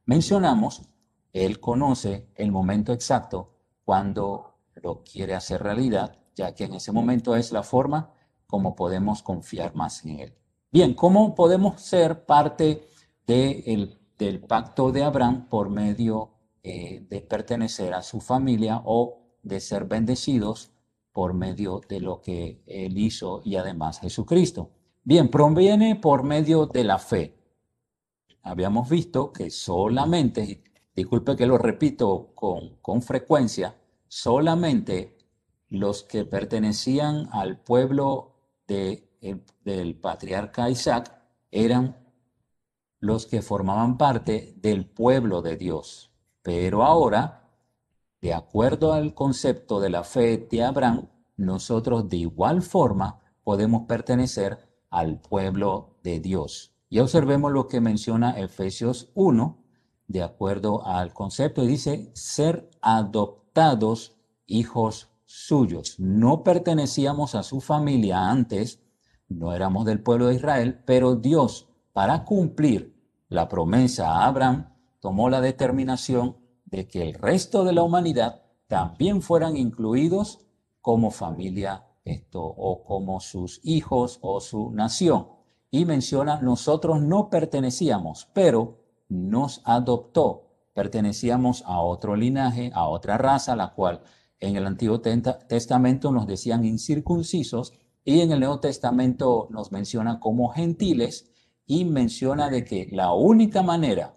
mencionamos, 0.05 0.81
Él 1.33 1.59
conoce 1.59 2.27
el 2.35 2.51
momento 2.51 2.93
exacto 2.93 3.53
cuando 3.85 4.55
lo 4.73 5.03
quiere 5.03 5.35
hacer 5.35 5.61
realidad, 5.61 6.17
ya 6.35 6.55
que 6.55 6.63
en 6.63 6.73
ese 6.73 6.91
momento 6.91 7.35
es 7.35 7.51
la 7.51 7.61
forma 7.61 8.11
como 8.47 8.75
podemos 8.75 9.21
confiar 9.21 9.75
más 9.75 10.03
en 10.03 10.19
Él. 10.19 10.33
Bien, 10.71 10.95
¿cómo 10.95 11.35
podemos 11.35 11.79
ser 11.79 12.25
parte 12.25 12.87
de 13.27 13.99
del 14.17 14.39
pacto 14.39 14.91
de 14.91 15.03
Abraham 15.03 15.47
por 15.47 15.69
medio 15.69 16.31
eh, 16.63 17.05
de 17.07 17.21
pertenecer 17.21 17.93
a 17.93 18.01
su 18.01 18.19
familia 18.19 18.81
o 18.85 19.19
de 19.41 19.59
ser 19.59 19.85
bendecidos 19.85 20.70
por 21.11 21.33
medio 21.33 21.81
de 21.87 21.99
lo 21.99 22.21
que 22.21 22.61
Él 22.65 22.97
hizo 22.97 23.41
y 23.43 23.55
además 23.55 23.99
Jesucristo. 23.99 24.71
Bien, 25.03 25.29
proviene 25.29 25.95
por 25.95 26.23
medio 26.23 26.67
de 26.67 26.83
la 26.83 26.99
fe. 26.99 27.37
Habíamos 28.43 28.89
visto 28.89 29.31
que 29.31 29.49
solamente, 29.49 30.63
disculpe 30.95 31.35
que 31.35 31.47
lo 31.47 31.57
repito 31.57 32.31
con, 32.35 32.77
con 32.81 33.01
frecuencia, 33.01 33.75
solamente 34.07 35.17
los 35.69 36.03
que 36.03 36.25
pertenecían 36.25 37.29
al 37.31 37.59
pueblo 37.59 38.35
de, 38.67 39.09
del 39.63 39.95
patriarca 39.95 40.69
Isaac 40.69 41.17
eran 41.49 41.97
los 42.99 43.25
que 43.25 43.41
formaban 43.41 43.97
parte 43.97 44.53
del 44.57 44.85
pueblo 44.85 45.41
de 45.41 45.57
Dios. 45.57 46.11
Pero 46.41 46.83
ahora 46.83 47.40
de 48.21 48.33
acuerdo 48.33 48.93
al 48.93 49.13
concepto 49.13 49.79
de 49.79 49.89
la 49.89 50.03
fe 50.03 50.37
de 50.49 50.63
Abraham, 50.63 51.09
nosotros 51.37 52.07
de 52.07 52.17
igual 52.17 52.61
forma 52.61 53.19
podemos 53.43 53.87
pertenecer 53.87 54.69
al 54.91 55.19
pueblo 55.19 55.97
de 56.03 56.19
Dios. 56.19 56.75
Y 56.89 56.99
observemos 56.99 57.51
lo 57.51 57.67
que 57.67 57.81
menciona 57.81 58.37
Efesios 58.37 59.09
1, 59.15 59.57
de 60.07 60.21
acuerdo 60.21 60.85
al 60.85 61.13
concepto, 61.13 61.63
y 61.63 61.67
dice 61.67 62.11
ser 62.13 62.69
adoptados 62.81 64.17
hijos 64.45 65.09
suyos. 65.25 65.95
No 65.99 66.43
pertenecíamos 66.43 67.33
a 67.33 67.43
su 67.43 67.61
familia 67.61 68.29
antes, 68.29 68.83
no 69.29 69.53
éramos 69.53 69.85
del 69.85 70.03
pueblo 70.03 70.27
de 70.27 70.35
Israel, 70.35 70.83
pero 70.85 71.15
Dios, 71.15 71.69
para 71.93 72.25
cumplir 72.25 72.93
la 73.29 73.47
promesa 73.47 74.11
a 74.11 74.25
Abraham, 74.25 74.73
tomó 74.99 75.29
la 75.29 75.39
determinación 75.39 76.35
de 76.71 76.87
que 76.87 77.01
el 77.03 77.13
resto 77.13 77.63
de 77.63 77.73
la 77.73 77.83
humanidad 77.83 78.41
también 78.67 79.21
fueran 79.21 79.57
incluidos 79.57 80.39
como 80.79 81.11
familia 81.11 81.85
esto 82.03 82.41
o 82.41 82.83
como 82.83 83.19
sus 83.19 83.59
hijos 83.63 84.17
o 84.21 84.39
su 84.39 84.71
nación. 84.71 85.27
Y 85.69 85.85
menciona, 85.85 86.41
nosotros 86.41 87.01
no 87.01 87.29
pertenecíamos, 87.29 88.27
pero 88.33 88.79
nos 89.09 89.61
adoptó. 89.65 90.47
Pertenecíamos 90.73 91.63
a 91.65 91.81
otro 91.81 92.15
linaje, 92.15 92.71
a 92.73 92.87
otra 92.87 93.17
raza, 93.17 93.55
la 93.55 93.73
cual 93.73 94.01
en 94.39 94.55
el 94.55 94.65
Antiguo 94.65 95.01
Testamento 95.01 96.11
nos 96.11 96.27
decían 96.27 96.65
incircuncisos 96.65 97.73
y 98.03 98.21
en 98.21 98.31
el 98.31 98.39
Nuevo 98.39 98.59
Testamento 98.59 99.47
nos 99.51 99.71
menciona 99.71 100.19
como 100.19 100.49
gentiles 100.49 101.31
y 101.65 101.85
menciona 101.85 102.49
de 102.49 102.65
que 102.65 102.87
la 102.91 103.13
única 103.13 103.61
manera 103.61 104.15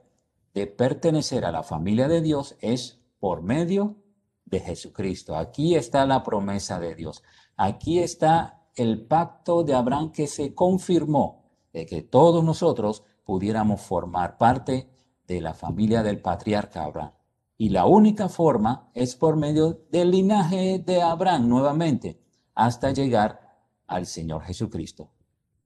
de 0.54 0.66
pertenecer 0.68 1.44
a 1.44 1.52
la 1.52 1.62
familia 1.62 2.08
de 2.08 2.23
Dios 2.23 2.56
es 2.61 3.00
por 3.18 3.42
medio 3.42 3.96
de 4.44 4.61
Jesucristo. 4.61 5.37
Aquí 5.37 5.75
está 5.75 6.06
la 6.06 6.23
promesa 6.23 6.78
de 6.78 6.94
Dios. 6.94 7.23
Aquí 7.56 7.99
está 7.99 8.62
el 8.76 9.04
pacto 9.06 9.64
de 9.64 9.75
Abraham 9.75 10.12
que 10.12 10.26
se 10.26 10.54
confirmó 10.54 11.44
de 11.73 11.87
que 11.87 12.02
todos 12.02 12.44
nosotros 12.44 13.02
pudiéramos 13.25 13.80
formar 13.80 14.38
parte 14.38 14.88
de 15.26 15.40
la 15.40 15.54
familia 15.54 16.02
del 16.02 16.20
patriarca 16.20 16.84
Abraham. 16.84 17.12
Y 17.56 17.70
la 17.70 17.87
única 17.87 18.28
forma 18.28 18.90
es 18.94 19.16
por 19.16 19.37
medio 19.37 19.84
del 19.90 20.11
linaje 20.11 20.78
de 20.78 21.02
Abraham 21.02 21.49
nuevamente, 21.49 22.20
hasta 22.54 22.92
llegar 22.92 23.40
al 23.87 24.06
Señor 24.06 24.42
Jesucristo. 24.42 25.11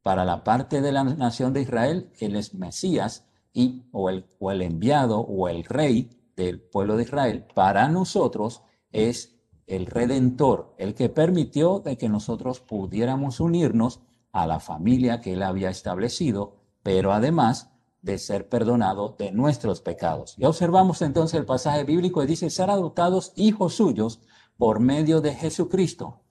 Para 0.02 0.24
la 0.24 0.44
parte 0.44 0.80
de 0.80 0.92
la 0.92 1.04
nación 1.04 1.52
de 1.52 1.62
Israel, 1.62 2.12
Él 2.18 2.36
es 2.36 2.54
Mesías 2.54 3.26
y, 3.52 3.84
o, 3.92 4.08
el, 4.10 4.26
o 4.38 4.50
el 4.50 4.62
enviado 4.62 5.20
o 5.20 5.48
el 5.48 5.64
rey 5.64 6.10
del 6.36 6.60
pueblo 6.60 6.96
de 6.96 7.02
Israel. 7.04 7.46
Para 7.54 7.88
nosotros 7.88 8.62
es 8.92 9.38
el 9.66 9.86
redentor, 9.86 10.74
el 10.78 10.94
que 10.94 11.08
permitió 11.08 11.80
de 11.80 11.98
que 11.98 12.08
nosotros 12.08 12.60
pudiéramos 12.60 13.40
unirnos 13.40 14.00
a 14.32 14.46
la 14.46 14.60
familia 14.60 15.20
que 15.20 15.34
Él 15.34 15.42
había 15.42 15.70
establecido, 15.70 16.56
pero 16.82 17.12
además 17.12 17.70
de 18.02 18.18
ser 18.18 18.48
perdonado 18.48 19.16
de 19.18 19.32
nuestros 19.32 19.80
pecados. 19.80 20.34
Y 20.38 20.44
observamos 20.44 21.02
entonces 21.02 21.38
el 21.38 21.44
pasaje 21.44 21.84
bíblico 21.84 22.22
y 22.22 22.26
dice, 22.26 22.48
ser 22.50 22.70
adoptados 22.70 23.32
hijos 23.36 23.74
suyos 23.74 24.20
por 24.56 24.80
medio 24.80 25.20
de 25.20 25.34
Jesucristo, 25.34 26.22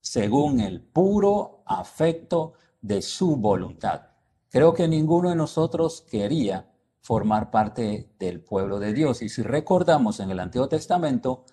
según 0.00 0.60
el 0.60 0.82
puro 0.82 1.62
afecto 1.64 2.54
de 2.80 3.02
su 3.02 3.36
voluntad. 3.36 4.02
Creo 4.50 4.74
que 4.74 4.88
ninguno 4.88 5.30
de 5.30 5.36
nosotros 5.36 6.04
quería 6.08 6.70
formar 7.00 7.50
parte 7.50 8.10
del 8.18 8.40
pueblo 8.40 8.78
de 8.78 8.92
Dios. 8.92 9.22
Y 9.22 9.28
si 9.28 9.42
recordamos 9.42 10.20
en 10.20 10.30
el 10.30 10.40
Antiguo 10.40 10.68
Testamento, 10.68 11.44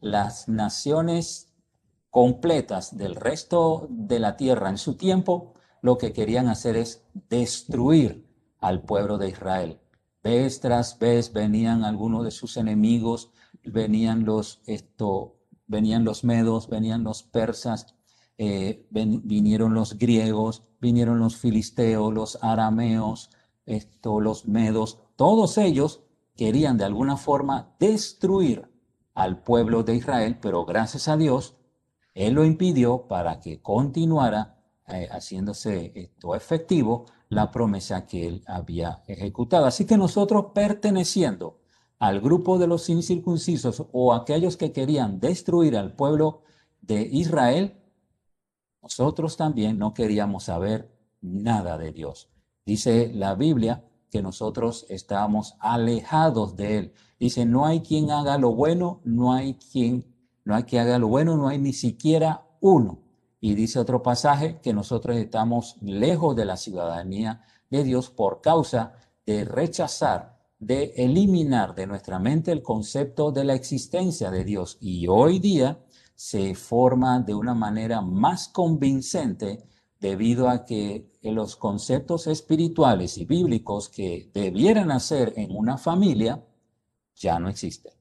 las 0.00 0.48
naciones 0.48 1.52
completas 2.10 2.96
del 2.96 3.14
resto 3.16 3.86
de 3.90 4.18
la 4.18 4.36
tierra 4.36 4.70
en 4.70 4.78
su 4.78 4.96
tiempo, 4.96 5.54
lo 5.82 5.98
que 5.98 6.12
querían 6.12 6.48
hacer 6.48 6.76
es 6.76 7.04
destruir 7.28 8.26
al 8.60 8.82
pueblo 8.82 9.18
de 9.18 9.28
Israel. 9.28 9.80
Vez 10.22 10.60
tras 10.60 10.98
vez 10.98 11.32
venían 11.32 11.84
algunos 11.84 12.24
de 12.24 12.30
sus 12.30 12.56
enemigos, 12.56 13.30
venían 13.62 14.24
los, 14.24 14.62
esto, 14.66 15.36
venían 15.66 16.04
los 16.04 16.24
medos, 16.24 16.68
venían 16.68 17.04
los 17.04 17.22
persas, 17.22 17.94
eh, 18.38 18.86
vinieron 18.90 19.74
los 19.74 19.98
griegos, 19.98 20.62
vinieron 20.84 21.18
los 21.18 21.36
filisteos, 21.36 22.12
los 22.12 22.38
arameos, 22.42 23.30
esto, 23.64 24.20
los 24.20 24.46
medos, 24.46 25.00
todos 25.16 25.56
ellos 25.56 26.02
querían 26.36 26.76
de 26.76 26.84
alguna 26.84 27.16
forma 27.16 27.74
destruir 27.80 28.70
al 29.14 29.42
pueblo 29.42 29.82
de 29.82 29.96
Israel, 29.96 30.38
pero 30.42 30.66
gracias 30.66 31.08
a 31.08 31.16
Dios, 31.16 31.56
Él 32.12 32.34
lo 32.34 32.44
impidió 32.44 33.08
para 33.08 33.40
que 33.40 33.62
continuara 33.62 34.58
eh, 34.86 35.08
haciéndose 35.10 35.92
esto 35.94 36.34
efectivo 36.34 37.06
la 37.30 37.50
promesa 37.50 38.06
que 38.06 38.28
él 38.28 38.44
había 38.46 39.02
ejecutado. 39.06 39.64
Así 39.64 39.86
que 39.86 39.96
nosotros 39.96 40.48
perteneciendo 40.54 41.58
al 41.98 42.20
grupo 42.20 42.58
de 42.58 42.66
los 42.66 42.90
incircuncisos 42.90 43.82
o 43.92 44.12
aquellos 44.12 44.58
que 44.58 44.72
querían 44.72 45.20
destruir 45.20 45.78
al 45.78 45.94
pueblo 45.94 46.42
de 46.82 47.00
Israel, 47.00 47.80
nosotros 48.84 49.38
también 49.38 49.78
no 49.78 49.94
queríamos 49.94 50.44
saber 50.44 50.94
nada 51.22 51.78
de 51.78 51.90
Dios. 51.90 52.28
Dice 52.66 53.10
la 53.14 53.34
Biblia 53.34 53.82
que 54.10 54.20
nosotros 54.20 54.84
estábamos 54.90 55.56
alejados 55.58 56.54
de 56.54 56.76
él. 56.76 56.92
Dice, 57.18 57.46
no 57.46 57.64
hay 57.64 57.80
quien 57.80 58.10
haga 58.10 58.36
lo 58.36 58.54
bueno, 58.54 59.00
no 59.02 59.32
hay 59.32 59.54
quien, 59.54 60.04
no 60.44 60.54
hay 60.54 60.64
que 60.64 60.78
haga 60.80 60.98
lo 60.98 61.08
bueno, 61.08 61.34
no 61.38 61.48
hay 61.48 61.56
ni 61.56 61.72
siquiera 61.72 62.46
uno. 62.60 62.98
Y 63.40 63.54
dice 63.54 63.78
otro 63.78 64.02
pasaje 64.02 64.60
que 64.60 64.74
nosotros 64.74 65.16
estamos 65.16 65.78
lejos 65.80 66.36
de 66.36 66.44
la 66.44 66.58
ciudadanía 66.58 67.40
de 67.70 67.84
Dios 67.84 68.10
por 68.10 68.42
causa 68.42 68.92
de 69.24 69.46
rechazar, 69.46 70.38
de 70.58 70.92
eliminar 70.96 71.74
de 71.74 71.86
nuestra 71.86 72.18
mente 72.18 72.52
el 72.52 72.62
concepto 72.62 73.32
de 73.32 73.44
la 73.44 73.54
existencia 73.54 74.30
de 74.30 74.44
Dios. 74.44 74.76
Y 74.82 75.06
hoy 75.08 75.38
día 75.38 75.78
se 76.14 76.54
forma 76.54 77.20
de 77.20 77.34
una 77.34 77.54
manera 77.54 78.00
más 78.00 78.48
convincente 78.48 79.64
debido 80.00 80.48
a 80.48 80.64
que 80.64 81.10
los 81.22 81.56
conceptos 81.56 82.26
espirituales 82.26 83.16
y 83.18 83.24
bíblicos 83.24 83.88
que 83.88 84.30
debieran 84.32 84.90
hacer 84.90 85.32
en 85.36 85.56
una 85.56 85.78
familia 85.78 86.44
ya 87.16 87.38
no 87.38 87.48
existen. 87.48 87.92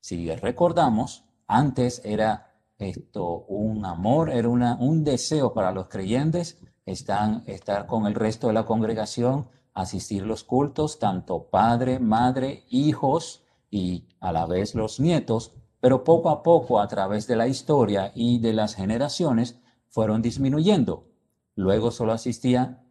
Si 0.00 0.30
recordamos, 0.30 1.24
antes 1.46 2.00
era 2.04 2.54
esto, 2.78 3.44
un 3.48 3.84
amor, 3.84 4.30
era 4.30 4.48
una, 4.48 4.76
un 4.76 5.04
deseo 5.04 5.52
para 5.52 5.72
los 5.72 5.88
creyentes 5.88 6.58
están, 6.86 7.42
estar 7.46 7.86
con 7.86 8.06
el 8.06 8.14
resto 8.14 8.46
de 8.46 8.54
la 8.54 8.64
congregación, 8.64 9.48
asistir 9.74 10.24
los 10.24 10.42
cultos, 10.44 10.98
tanto 10.98 11.44
padre, 11.44 11.98
madre, 11.98 12.64
hijos 12.70 13.42
y 13.70 14.08
a 14.20 14.32
la 14.32 14.46
vez 14.46 14.74
los 14.74 14.98
nietos, 14.98 15.52
pero 15.80 16.04
poco 16.04 16.30
a 16.30 16.42
poco 16.42 16.80
a 16.80 16.88
través 16.88 17.26
de 17.26 17.36
la 17.36 17.46
historia 17.46 18.12
y 18.14 18.38
de 18.38 18.52
las 18.52 18.74
generaciones 18.74 19.60
fueron 19.88 20.22
disminuyendo. 20.22 21.06
Luego 21.54 21.90
solo 21.90 22.12
asistía 22.12 22.84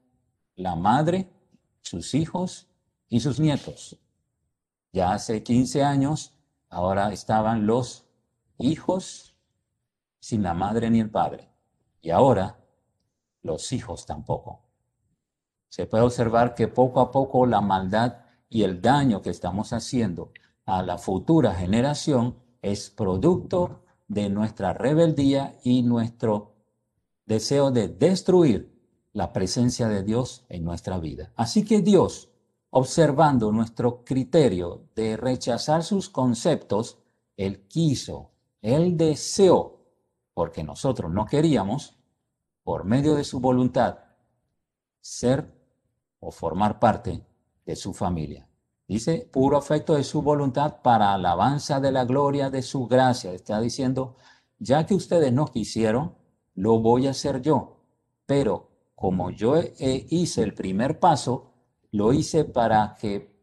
la 0.56 0.76
madre, 0.76 1.30
sus 1.82 2.13
hijos 2.13 2.67
y 3.10 3.19
sus 3.19 3.39
nietos. 3.39 3.97
Ya 4.91 5.13
hace 5.13 5.43
15 5.43 5.84
años, 5.84 6.34
ahora 6.69 7.12
estaban 7.12 7.67
los 7.67 8.06
hijos 8.58 9.36
sin 10.19 10.43
la 10.43 10.54
madre 10.54 10.89
ni 10.89 11.00
el 11.00 11.10
padre. 11.10 11.50
Y 12.02 12.10
ahora 12.10 12.58
los 13.41 13.71
hijos 13.71 14.06
tampoco. 14.06 14.63
Se 15.69 15.86
puede 15.86 16.04
observar 16.04 16.56
que 16.56 16.67
poco 16.67 17.02
a 17.02 17.12
poco 17.12 17.45
la 17.45 17.62
maldad 17.62 18.17
y 18.50 18.63
el 18.63 18.82
daño 18.82 19.21
que 19.21 19.30
estamos 19.30 19.73
haciendo 19.73 20.32
a 20.65 20.82
la 20.82 20.97
futura 20.97 21.54
generación 21.54 22.38
es 22.62 22.89
producto 22.89 23.84
de 24.08 24.30
nuestra 24.30 24.74
rebeldía 24.74 25.58
y 25.63 25.84
nuestro 25.84 26.56
deseo 27.26 27.72
de 27.72 27.88
destruir 27.88 28.74
la 29.13 29.34
presencia 29.34 29.88
de 29.88 30.04
Dios 30.04 30.46
en 30.50 30.63
nuestra 30.63 31.00
vida. 31.00 31.34
Así 31.36 31.65
que 31.65 31.82
Dios, 31.82 32.30
observando 32.70 33.52
nuestro 33.52 34.04
criterio 34.04 34.86
de 34.96 35.17
rechazar 35.17 35.84
sus 35.84 36.10
conceptos, 36.10 37.00
Él 37.36 37.67
quiso, 37.67 38.32
Él 38.62 38.96
deseó 38.96 39.78
porque 40.38 40.63
nosotros 40.63 41.12
no 41.12 41.26
queríamos, 41.26 41.98
por 42.63 42.86
medio 42.86 43.15
de 43.15 43.24
su 43.24 43.39
voluntad, 43.39 43.98
ser 45.02 45.52
o 46.20 46.32
formar 46.32 46.80
parte 46.80 47.26
de 47.65 47.76
su 47.76 47.91
familia. 47.91 48.47
Dice, 48.88 49.30
puro 49.32 49.58
afecto 49.58 49.95
de 49.95 50.04
su 50.04 50.21
voluntad 50.21 50.82
para 50.82 51.13
alabanza 51.13 51.80
de 51.80 51.91
la 51.91 52.06
gloria 52.06 52.50
de 52.50 52.62
su 52.62 52.88
gracia. 52.88 53.34
Está 53.34 53.60
diciendo, 53.60 54.15
ya 54.60 54.86
que 54.86 54.95
ustedes 54.95 55.34
no 55.34 55.45
quisieron, 55.47 56.15
lo 56.56 56.80
voy 56.80 57.08
a 57.08 57.12
hacer 57.12 57.41
yo. 57.41 57.82
Pero 58.26 58.69
como 58.95 59.30
yo 59.30 59.56
hice 59.78 60.43
el 60.43 60.54
primer 60.54 61.00
paso, 61.00 61.52
lo 61.91 62.13
hice 62.13 62.45
para 62.45 62.95
que 63.00 63.36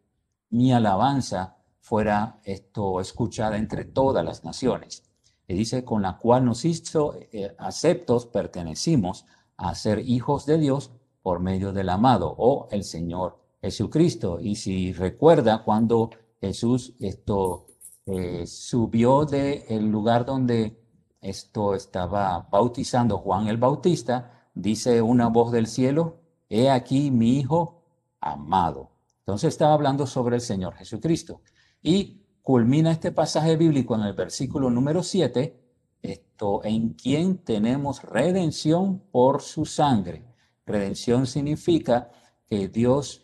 mi 0.51 0.73
alabanza 0.73 1.59
fuera 1.81 2.41
esto 2.45 3.01
escuchada 3.01 3.59
entre 3.59 3.85
todas 3.85 4.25
las 4.25 4.45
naciones 4.45 5.05
y 5.47 5.55
dice, 5.55 5.85
con 5.85 6.03
la 6.03 6.17
cual 6.17 6.45
nos 6.45 6.65
hizo 6.65 7.15
eh, 7.33 7.55
aceptos, 7.59 8.27
pertenecimos 8.27 9.27
a 9.57 9.75
ser 9.75 9.99
hijos 10.01 10.47
de 10.47 10.59
Dios 10.59 10.91
por 11.23 11.41
medio 11.41 11.73
del 11.73 11.91
amado 11.91 12.35
o 12.37 12.69
el 12.71 12.85
Señor 12.85 13.44
Jesucristo. 13.65 14.41
Y 14.41 14.57
si 14.57 14.93
recuerda 14.93 15.65
cuando 15.65 16.11
Jesús 16.39 16.93
esto 17.01 17.67
eh, 18.05 18.47
subió 18.47 19.25
del 19.25 19.65
el 19.69 19.87
lugar 19.91 20.27
donde 20.27 20.79
esto 21.23 21.75
estaba 21.75 22.47
bautizando 22.53 23.17
Juan 23.17 23.49
el 23.49 23.57
Bautista, 23.57 24.49
dice 24.55 25.01
una 25.01 25.29
voz 25.29 25.51
del 25.51 25.67
cielo, 25.67 26.21
he 26.51 26.69
aquí 26.69 27.11
mi 27.11 27.39
hijo 27.39 27.83
amado. 28.21 28.91
Entonces 29.21 29.49
estaba 29.49 29.73
hablando 29.73 30.07
sobre 30.07 30.37
el 30.37 30.43
Señor 30.43 30.75
Jesucristo. 30.75 31.41
Y 31.83 32.21
culmina 32.43 32.93
este 32.93 33.13
pasaje 33.13 33.57
bíblico 33.57 33.95
en 33.95 34.03
el 34.03 34.13
versículo 34.13 34.69
número 34.69 35.03
7, 35.03 35.59
esto, 36.03 36.63
en 36.65 36.91
quien 36.91 37.39
tenemos 37.39 38.03
redención 38.03 38.99
por 39.11 39.41
su 39.41 39.65
sangre. 39.65 40.27
Redención 40.67 41.27
significa 41.27 42.11
que 42.47 42.69
Dios, 42.69 43.24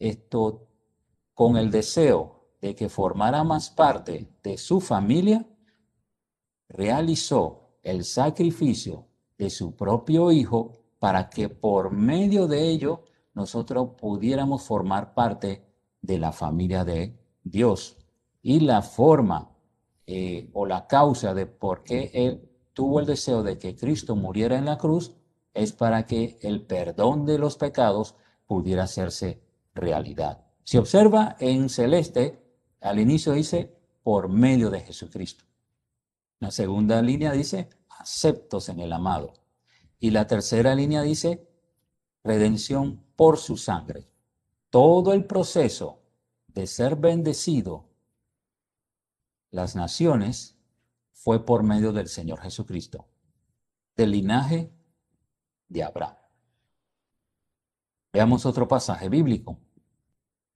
esto, 0.00 0.66
con 1.34 1.56
el 1.56 1.70
deseo 1.70 2.48
de 2.60 2.74
que 2.74 2.88
formara 2.88 3.44
más 3.44 3.70
parte 3.70 4.28
de 4.42 4.58
su 4.58 4.80
familia, 4.80 5.46
realizó 6.68 7.76
el 7.82 8.04
sacrificio 8.04 9.06
de 9.38 9.50
su 9.50 9.76
propio 9.76 10.32
Hijo 10.32 10.72
para 10.98 11.30
que 11.30 11.48
por 11.48 11.92
medio 11.92 12.46
de 12.46 12.68
ello 12.68 13.04
nosotros 13.34 13.90
pudiéramos 13.98 14.62
formar 14.62 15.14
parte 15.14 15.64
de 16.02 16.18
la 16.18 16.32
familia 16.32 16.84
de 16.84 17.18
Dios. 17.42 17.96
Y 18.42 18.60
la 18.60 18.82
forma 18.82 19.50
eh, 20.06 20.50
o 20.52 20.66
la 20.66 20.86
causa 20.86 21.34
de 21.34 21.46
por 21.46 21.82
qué 21.82 22.10
Él 22.12 22.50
tuvo 22.72 23.00
el 23.00 23.06
deseo 23.06 23.42
de 23.42 23.58
que 23.58 23.76
Cristo 23.76 24.16
muriera 24.16 24.56
en 24.56 24.64
la 24.64 24.78
cruz 24.78 25.14
es 25.54 25.72
para 25.72 26.06
que 26.06 26.38
el 26.42 26.62
perdón 26.62 27.26
de 27.26 27.38
los 27.38 27.56
pecados 27.56 28.14
pudiera 28.46 28.84
hacerse 28.84 29.40
realidad. 29.74 30.44
Si 30.64 30.78
observa 30.78 31.36
en 31.40 31.68
celeste, 31.68 32.42
al 32.80 32.98
inicio 32.98 33.32
dice, 33.32 33.76
por 34.02 34.28
medio 34.28 34.70
de 34.70 34.80
Jesucristo. 34.80 35.44
La 36.38 36.50
segunda 36.50 37.02
línea 37.02 37.32
dice, 37.32 37.68
aceptos 37.88 38.68
en 38.68 38.80
el 38.80 38.92
amado. 38.92 39.34
Y 39.98 40.10
la 40.10 40.26
tercera 40.26 40.74
línea 40.74 41.02
dice, 41.02 41.46
redención 42.24 43.04
por 43.16 43.38
su 43.38 43.56
sangre. 43.56 44.08
Todo 44.70 45.12
el 45.12 45.24
proceso 45.24 46.00
de 46.46 46.66
ser 46.66 46.96
bendecido 46.96 47.88
las 49.50 49.74
naciones 49.74 50.56
fue 51.12 51.44
por 51.44 51.62
medio 51.62 51.92
del 51.92 52.08
Señor 52.08 52.40
Jesucristo, 52.40 53.08
del 53.96 54.12
linaje 54.12 54.72
de 55.68 55.82
Abraham. 55.82 56.19
Veamos 58.12 58.44
otro 58.44 58.66
pasaje 58.66 59.08
bíblico. 59.08 59.58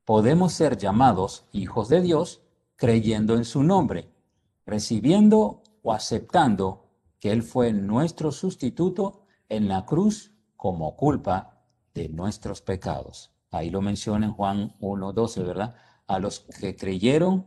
Podemos 0.04 0.52
ser 0.52 0.76
llamados 0.76 1.46
hijos 1.52 1.88
de 1.88 2.00
Dios 2.00 2.42
creyendo 2.76 3.36
en 3.36 3.44
su 3.44 3.62
nombre, 3.62 4.10
recibiendo 4.66 5.62
o 5.82 5.92
aceptando 5.92 6.90
que 7.20 7.30
Él 7.30 7.42
fue 7.42 7.72
nuestro 7.72 8.32
sustituto 8.32 9.26
en 9.48 9.68
la 9.68 9.86
cruz 9.86 10.32
como 10.56 10.96
culpa 10.96 11.62
de 11.94 12.08
nuestros 12.08 12.60
pecados. 12.60 13.30
Ahí 13.50 13.70
lo 13.70 13.80
menciona 13.80 14.26
en 14.26 14.32
Juan 14.32 14.74
1.12, 14.80 15.46
¿verdad? 15.46 15.76
A 16.08 16.18
los 16.18 16.40
que 16.40 16.74
creyeron, 16.74 17.46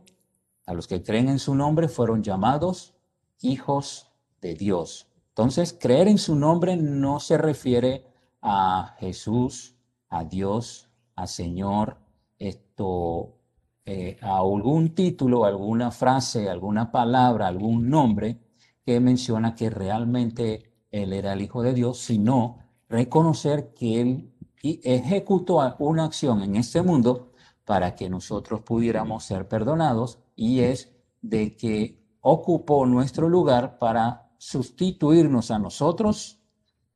a 0.64 0.72
los 0.72 0.88
que 0.88 1.02
creen 1.02 1.28
en 1.28 1.38
su 1.38 1.54
nombre, 1.54 1.88
fueron 1.88 2.22
llamados 2.22 2.94
hijos 3.42 4.10
de 4.40 4.54
Dios. 4.54 5.06
Entonces, 5.28 5.76
creer 5.78 6.08
en 6.08 6.18
su 6.18 6.34
nombre 6.34 6.76
no 6.76 7.20
se 7.20 7.36
refiere 7.36 8.06
a 8.40 8.96
Jesús, 8.98 9.77
a 10.10 10.24
Dios, 10.24 10.88
a 11.16 11.26
Señor, 11.26 11.98
esto, 12.38 13.36
eh, 13.84 14.16
a 14.20 14.38
algún 14.38 14.94
título, 14.94 15.44
alguna 15.44 15.90
frase, 15.90 16.48
alguna 16.48 16.90
palabra, 16.90 17.48
algún 17.48 17.88
nombre 17.88 18.38
que 18.84 19.00
menciona 19.00 19.54
que 19.54 19.70
realmente 19.70 20.72
Él 20.90 21.12
era 21.12 21.32
el 21.32 21.42
Hijo 21.42 21.62
de 21.62 21.74
Dios, 21.74 21.98
sino 21.98 22.58
reconocer 22.88 23.74
que 23.74 24.00
Él 24.00 24.32
ejecutó 24.62 25.60
una 25.78 26.04
acción 26.04 26.42
en 26.42 26.56
este 26.56 26.82
mundo 26.82 27.32
para 27.64 27.94
que 27.94 28.08
nosotros 28.08 28.62
pudiéramos 28.62 29.24
ser 29.24 29.46
perdonados 29.46 30.18
y 30.34 30.60
es 30.60 30.90
de 31.20 31.56
que 31.56 32.02
ocupó 32.20 32.86
nuestro 32.86 33.28
lugar 33.28 33.78
para 33.78 34.30
sustituirnos 34.38 35.50
a 35.50 35.58
nosotros 35.58 36.40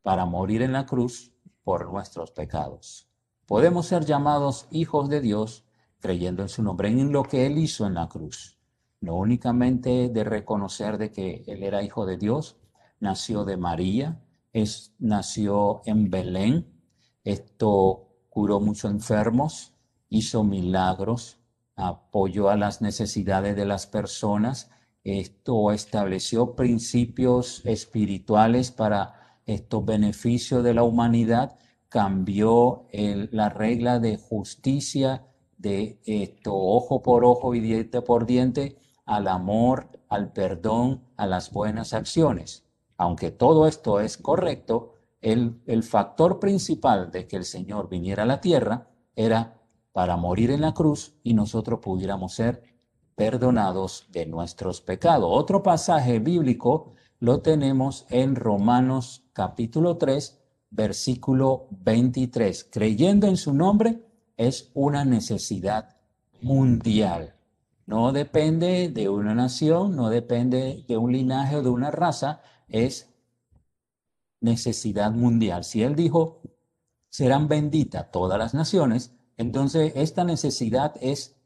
para 0.03 0.25
morir 0.25 0.63
en 0.63 0.73
la 0.73 0.87
cruz 0.87 1.32
por 1.65 1.93
nuestros 1.93 2.31
pecados. 2.31 3.09
Podemos 3.47 3.87
ser 3.87 4.05
llamados 4.05 4.67
hijos 4.71 5.09
de 5.09 5.21
Dios 5.21 5.65
creyendo 6.01 6.43
en 6.43 6.49
su 6.49 6.63
nombre, 6.63 6.89
en 6.89 7.13
lo 7.13 7.23
que 7.23 7.47
Él 7.47 7.59
hizo 7.59 7.87
en 7.87 7.95
la 7.95 8.09
cruz. 8.09 8.59
No 9.01 9.15
únicamente 9.17 10.09
de 10.09 10.25
reconocer 10.25 10.99
de 10.99 11.11
que 11.11 11.45
Él 11.47 11.63
era 11.63 11.83
hijo 11.83 12.07
de 12.07 12.17
Dios, 12.17 12.57
nació 12.99 13.45
de 13.45 13.57
María, 13.57 14.21
es, 14.53 14.95
nació 14.99 15.83
en 15.87 16.11
Belén, 16.11 16.73
esto 17.25 18.09
curó 18.29 18.61
muchos 18.61 18.91
enfermos, 18.91 19.75
hizo 20.09 20.45
milagros, 20.45 21.39
apoyó 21.77 22.51
a 22.51 22.57
las 22.57 22.83
necesidades 22.83 23.57
de 23.57 23.65
las 23.65 23.87
personas, 23.87 24.71
esto 25.05 25.73
estableció 25.73 26.55
principios 26.55 27.63
espirituales 27.65 28.71
para 28.71 29.22
estos 29.47 29.85
beneficios 29.85 30.63
de 30.65 30.75
la 30.75 30.83
humanidad, 30.83 31.57
cambió 31.89 32.87
la 32.93 33.49
regla 33.51 33.99
de 33.99 34.17
justicia 34.17 35.27
de 35.59 36.01
esto 36.05 36.55
ojo 36.55 37.03
por 37.03 37.25
ojo 37.25 37.55
y 37.55 37.61
diente 37.61 38.03
por 38.03 38.27
diente 38.27 38.79
al 39.05 39.29
amor, 39.29 39.89
al 40.09 40.33
perdón, 40.33 41.03
a 41.17 41.27
las 41.27 41.53
buenas 41.53 41.93
acciones. 41.93 42.65
Aunque 42.97 43.31
todo 43.31 43.67
esto 43.67 44.01
es 44.01 44.17
correcto, 44.17 44.95
el, 45.21 45.61
el 45.67 45.83
factor 45.83 46.41
principal 46.41 47.11
de 47.11 47.27
que 47.27 47.37
el 47.37 47.45
Señor 47.45 47.89
viniera 47.89 48.23
a 48.23 48.27
la 48.27 48.41
tierra 48.41 48.89
era 49.15 49.61
para 49.93 50.17
morir 50.17 50.51
en 50.51 50.63
la 50.63 50.75
cruz 50.75 51.15
y 51.23 51.35
nosotros 51.35 51.81
pudiéramos 51.81 52.35
ser 52.35 52.63
perdonados 53.15 54.09
de 54.11 54.27
nuestros 54.27 54.81
pecados. 54.81 55.29
Otro 55.31 55.63
pasaje 55.63 56.19
bíblico 56.19 56.95
lo 57.23 57.41
tenemos 57.41 58.05
en 58.11 58.35
Romanos 58.35 59.23
capítulo 59.33 59.97
3, 59.97 60.43
versículo 60.71 61.69
23. 61.71 62.69
Creyendo 62.69 63.29
en 63.29 63.37
su 63.37 63.55
nombre 63.55 64.05
es 64.37 64.73
una 64.75 65.05
necesidad 65.05 65.99
mundial. 66.41 67.37
No 67.87 68.11
depende 68.11 68.89
de 68.89 69.09
una 69.09 69.37
nación, 69.37 69.95
no 69.95 70.11
depende 70.11 70.85
de 70.89 70.97
un 70.97 71.13
linaje 71.13 71.55
o 71.55 71.63
de 71.63 71.69
una 71.69 71.93
raza, 71.93 72.43
es 72.67 73.15
necesidad 74.41 75.13
mundial. 75.13 75.63
Si 75.63 75.85
Él 75.85 75.95
dijo, 75.95 76.43
serán 77.09 77.47
benditas 77.47 78.11
todas 78.11 78.37
las 78.37 78.53
naciones, 78.53 79.15
entonces 79.37 79.93
esta 79.95 80.25
necesidad 80.25 80.97
es 81.01 81.37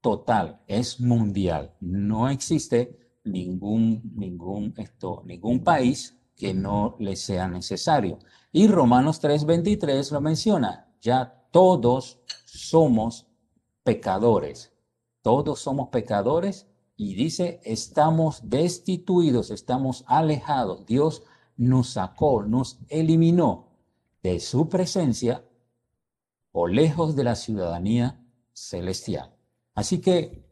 total, 0.00 0.60
es 0.68 1.00
mundial. 1.00 1.74
No 1.80 2.28
existe 2.28 3.05
ningún, 3.26 4.02
ningún, 4.14 4.72
esto, 4.76 5.22
ningún 5.26 5.62
país 5.62 6.16
que 6.34 6.54
no 6.54 6.96
le 6.98 7.16
sea 7.16 7.48
necesario. 7.48 8.18
Y 8.52 8.68
Romanos 8.68 9.20
3:23 9.20 10.12
lo 10.12 10.20
menciona, 10.20 10.88
ya 11.00 11.46
todos 11.50 12.20
somos 12.44 13.26
pecadores, 13.82 14.72
todos 15.22 15.60
somos 15.60 15.88
pecadores 15.88 16.66
y 16.96 17.14
dice, 17.14 17.60
estamos 17.64 18.48
destituidos, 18.48 19.50
estamos 19.50 20.04
alejados. 20.06 20.86
Dios 20.86 21.22
nos 21.56 21.90
sacó, 21.90 22.42
nos 22.42 22.78
eliminó 22.88 23.68
de 24.22 24.40
su 24.40 24.68
presencia 24.68 25.44
o 26.52 26.66
lejos 26.66 27.14
de 27.16 27.24
la 27.24 27.34
ciudadanía 27.34 28.18
celestial. 28.52 29.36
Así 29.74 30.00
que, 30.00 30.48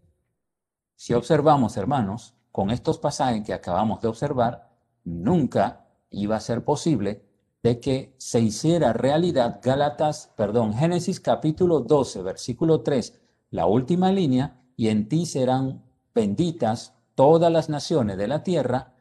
si 0.97 1.15
observamos, 1.15 1.77
hermanos, 1.79 2.34
con 2.55 2.71
estos 2.71 2.99
pasajes 2.99 3.43
que 3.43 3.53
acabamos 3.53 4.01
de 4.01 4.07
observar, 4.07 4.71
nunca 5.03 5.89
iba 6.11 6.37
a 6.37 6.41
ser 6.41 6.65
posible 6.65 7.25
de 7.65 7.81
que 7.81 8.15
se 8.17 8.39
hiciera 8.39 8.93
realidad 8.93 9.59
Gálatas, 9.61 10.31
perdón, 10.37 10.73
Génesis 10.73 11.19
capítulo 11.19 11.81
12, 11.81 12.23
versículo 12.23 12.83
3, 12.83 13.21
la 13.51 13.67
última 13.67 14.13
línea, 14.13 14.63
y 14.77 14.87
en 14.87 15.09
ti 15.09 15.27
serán 15.27 15.83
benditas 16.15 16.95
todas 17.17 17.51
las 17.51 17.69
naciones 17.69 18.19
de 18.19 18.29
la 18.29 18.45
tierra 18.45 18.95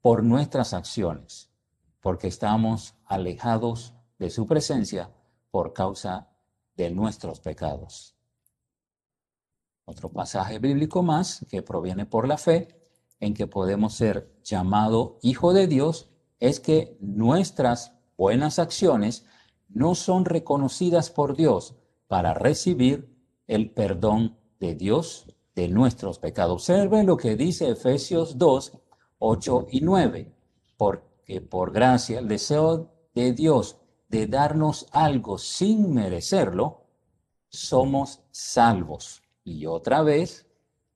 por 0.00 0.24
nuestras 0.24 0.74
acciones, 0.74 1.52
porque 2.00 2.26
estamos 2.26 2.96
alejados 3.04 3.94
de 4.18 4.28
su 4.28 4.48
presencia 4.48 5.08
por 5.52 5.72
causa 5.72 6.26
de 6.74 6.90
nuestros 6.90 7.38
pecados. 7.38 8.16
Otro 9.90 10.08
pasaje 10.08 10.60
bíblico 10.60 11.02
más 11.02 11.44
que 11.50 11.62
proviene 11.62 12.06
por 12.06 12.28
la 12.28 12.38
fe, 12.38 12.68
en 13.18 13.34
que 13.34 13.48
podemos 13.48 13.94
ser 13.94 14.32
llamado 14.44 15.18
hijo 15.20 15.52
de 15.52 15.66
Dios, 15.66 16.08
es 16.38 16.60
que 16.60 16.96
nuestras 17.00 17.92
buenas 18.16 18.60
acciones 18.60 19.24
no 19.68 19.96
son 19.96 20.26
reconocidas 20.26 21.10
por 21.10 21.36
Dios 21.36 21.74
para 22.06 22.34
recibir 22.34 23.12
el 23.48 23.72
perdón 23.72 24.38
de 24.60 24.76
Dios 24.76 25.26
de 25.56 25.66
nuestros 25.66 26.20
pecados. 26.20 26.52
Observen 26.52 27.06
lo 27.06 27.16
que 27.16 27.34
dice 27.34 27.68
Efesios 27.70 28.38
2, 28.38 28.78
8 29.18 29.66
y 29.72 29.80
9, 29.80 30.32
porque 30.76 31.40
por 31.40 31.72
gracia 31.72 32.20
el 32.20 32.28
deseo 32.28 32.92
de 33.12 33.32
Dios 33.32 33.76
de 34.08 34.28
darnos 34.28 34.86
algo 34.92 35.36
sin 35.36 35.92
merecerlo, 35.92 36.84
somos 37.48 38.20
salvos 38.30 39.20
y 39.50 39.66
otra 39.66 40.02
vez 40.02 40.46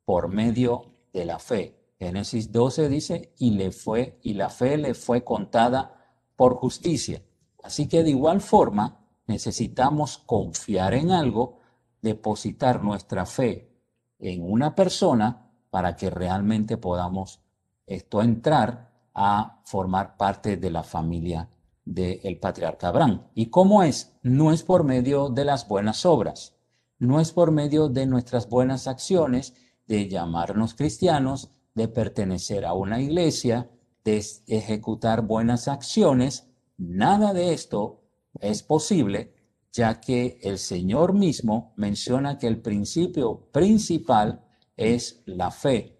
por 0.04 0.28
medio 0.28 0.92
de 1.12 1.24
la 1.24 1.38
fe. 1.38 1.76
Génesis 1.98 2.52
12 2.52 2.88
dice, 2.88 3.34
y 3.38 3.50
le 3.50 3.72
fue, 3.72 4.18
y 4.22 4.34
la 4.34 4.48
fe 4.48 4.76
le 4.76 4.94
fue 4.94 5.24
contada 5.24 6.14
por 6.36 6.54
justicia. 6.54 7.22
Así 7.62 7.88
que 7.88 8.04
de 8.04 8.10
igual 8.10 8.40
forma 8.40 9.06
necesitamos 9.26 10.18
confiar 10.18 10.94
en 10.94 11.10
algo, 11.10 11.58
depositar 12.00 12.82
nuestra 12.82 13.26
fe 13.26 13.72
en 14.18 14.48
una 14.48 14.74
persona 14.74 15.50
para 15.70 15.96
que 15.96 16.10
realmente 16.10 16.76
podamos 16.76 17.40
esto 17.86 18.22
entrar 18.22 18.92
a 19.14 19.62
formar 19.64 20.16
parte 20.16 20.56
de 20.56 20.70
la 20.70 20.82
familia 20.82 21.48
del 21.84 22.38
patriarca 22.38 22.88
Abraham. 22.88 23.26
¿Y 23.34 23.46
cómo 23.46 23.82
es? 23.82 24.16
No 24.22 24.52
es 24.52 24.62
por 24.62 24.84
medio 24.84 25.28
de 25.28 25.44
las 25.44 25.66
buenas 25.66 26.06
obras, 26.06 26.53
no 26.98 27.20
es 27.20 27.32
por 27.32 27.50
medio 27.50 27.88
de 27.88 28.06
nuestras 28.06 28.48
buenas 28.48 28.86
acciones, 28.86 29.54
de 29.86 30.08
llamarnos 30.08 30.74
cristianos, 30.74 31.50
de 31.74 31.88
pertenecer 31.88 32.64
a 32.64 32.74
una 32.74 33.00
iglesia, 33.00 33.70
de 34.04 34.24
ejecutar 34.46 35.22
buenas 35.22 35.68
acciones. 35.68 36.48
Nada 36.76 37.32
de 37.32 37.52
esto 37.52 38.02
es 38.40 38.62
posible, 38.62 39.34
ya 39.72 40.00
que 40.00 40.38
el 40.42 40.58
Señor 40.58 41.14
mismo 41.14 41.72
menciona 41.76 42.38
que 42.38 42.46
el 42.46 42.60
principio 42.60 43.48
principal 43.50 44.44
es 44.76 45.22
la 45.26 45.50
fe. 45.50 45.98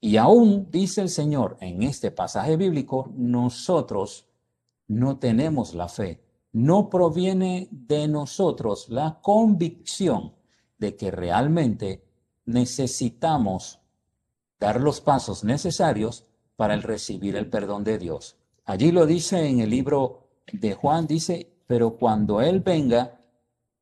Y 0.00 0.16
aún 0.16 0.70
dice 0.70 1.00
el 1.00 1.08
Señor 1.08 1.56
en 1.60 1.82
este 1.82 2.10
pasaje 2.10 2.56
bíblico, 2.56 3.10
nosotros 3.16 4.28
no 4.86 5.18
tenemos 5.18 5.74
la 5.74 5.88
fe. 5.88 6.23
No 6.54 6.88
proviene 6.88 7.66
de 7.72 8.06
nosotros 8.06 8.88
la 8.88 9.18
convicción 9.20 10.34
de 10.78 10.94
que 10.94 11.10
realmente 11.10 12.04
necesitamos 12.44 13.80
dar 14.60 14.80
los 14.80 15.00
pasos 15.00 15.42
necesarios 15.42 16.26
para 16.54 16.74
el 16.74 16.84
recibir 16.84 17.34
el 17.34 17.50
perdón 17.50 17.82
de 17.82 17.98
Dios. 17.98 18.36
Allí 18.66 18.92
lo 18.92 19.04
dice 19.04 19.48
en 19.48 19.58
el 19.58 19.70
libro 19.70 20.28
de 20.52 20.74
Juan, 20.74 21.08
dice, 21.08 21.50
pero 21.66 21.96
cuando 21.96 22.40
Él 22.40 22.60
venga, 22.60 23.18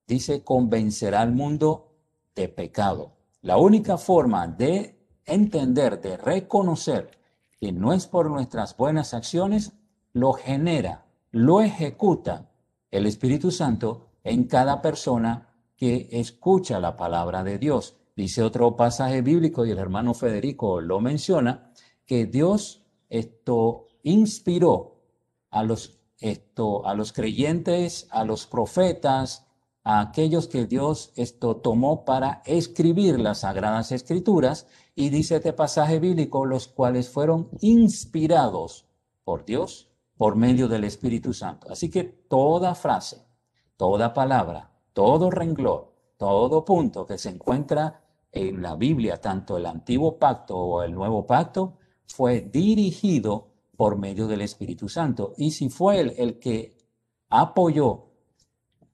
dice, 0.07 0.43
convencerá 0.43 1.21
al 1.21 1.33
mundo 1.33 1.93
de 2.35 2.49
pecado. 2.49 3.13
La 3.43 3.59
única 3.59 3.99
forma 3.99 4.49
de 4.49 4.97
entender, 5.27 6.01
de 6.01 6.17
reconocer 6.17 7.11
que 7.61 7.71
no 7.71 7.93
es 7.93 8.07
por 8.07 8.31
nuestras 8.31 8.79
buenas 8.79 9.13
acciones, 9.13 9.75
lo 10.15 10.33
genera, 10.33 11.05
lo 11.33 11.61
ejecuta 11.61 12.49
el 12.93 13.07
Espíritu 13.07 13.51
Santo 13.51 14.11
en 14.23 14.45
cada 14.45 14.81
persona 14.81 15.49
que 15.75 16.09
escucha 16.13 16.79
la 16.79 16.97
palabra 16.97 17.43
de 17.43 17.59
Dios. 17.59 17.97
Dice 18.15 18.43
otro 18.43 18.77
pasaje 18.77 19.23
bíblico 19.23 19.67
y 19.67 19.71
el 19.71 19.79
hermano 19.79 20.15
Federico 20.15 20.81
lo 20.81 21.01
menciona, 21.01 21.73
que 22.07 22.27
Dios 22.27 22.85
esto 23.09 23.89
inspiró 24.03 25.01
a 25.51 25.65
los, 25.65 25.99
esto, 26.21 26.87
a 26.87 26.95
los 26.95 27.13
creyentes, 27.13 28.07
a 28.11 28.25
los 28.25 28.47
profetas, 28.47 29.47
a 29.85 30.01
aquellos 30.01 30.47
que 30.47 30.67
Dios 30.67 31.13
esto 31.17 31.57
tomó 31.57 32.05
para 32.05 32.43
escribir 32.45 33.19
las 33.19 33.41
sagradas 33.41 33.91
escrituras 33.91 34.67
y 34.95 35.09
dice 35.09 35.37
este 35.37 35.55
pasaje 35.55 35.99
bíblico, 35.99 36.45
los 36.45 36.69
cuales 36.69 37.09
fueron 37.09 37.49
inspirados 37.61 38.87
por 39.25 39.45
Dios 39.47 39.92
por 40.23 40.37
medio 40.37 40.69
del 40.69 40.85
Espíritu 40.85 41.35
Santo. 41.35 41.67
Así 41.69 41.91
que 41.91 42.05
toda 42.05 42.77
frase, 42.77 43.27
toda 43.77 44.15
palabra, 44.15 44.71
todo 44.93 45.33
renglón, 45.33 45.87
todo 46.17 46.65
punto 46.65 47.05
que 47.05 47.19
se 47.19 47.31
encuentra 47.31 48.05
en 48.31 48.63
la 48.63 48.77
Biblia, 48.77 49.21
tanto 49.21 49.57
el 49.57 49.67
antiguo 49.67 50.21
pacto 50.21 50.57
o 50.57 50.85
el 50.85 50.95
nuevo 50.95 51.27
pacto, 51.27 51.79
fue 52.07 52.41
dirigido 52.41 53.49
por 53.77 53.99
medio 53.99 54.29
del 54.29 54.43
Espíritu 54.43 54.89
Santo. 54.89 55.33
Y 55.39 55.51
si 55.51 55.69
fue 55.69 55.99
él 55.99 56.15
el 56.17 56.39
que 56.39 56.79
apoyó 57.29 58.13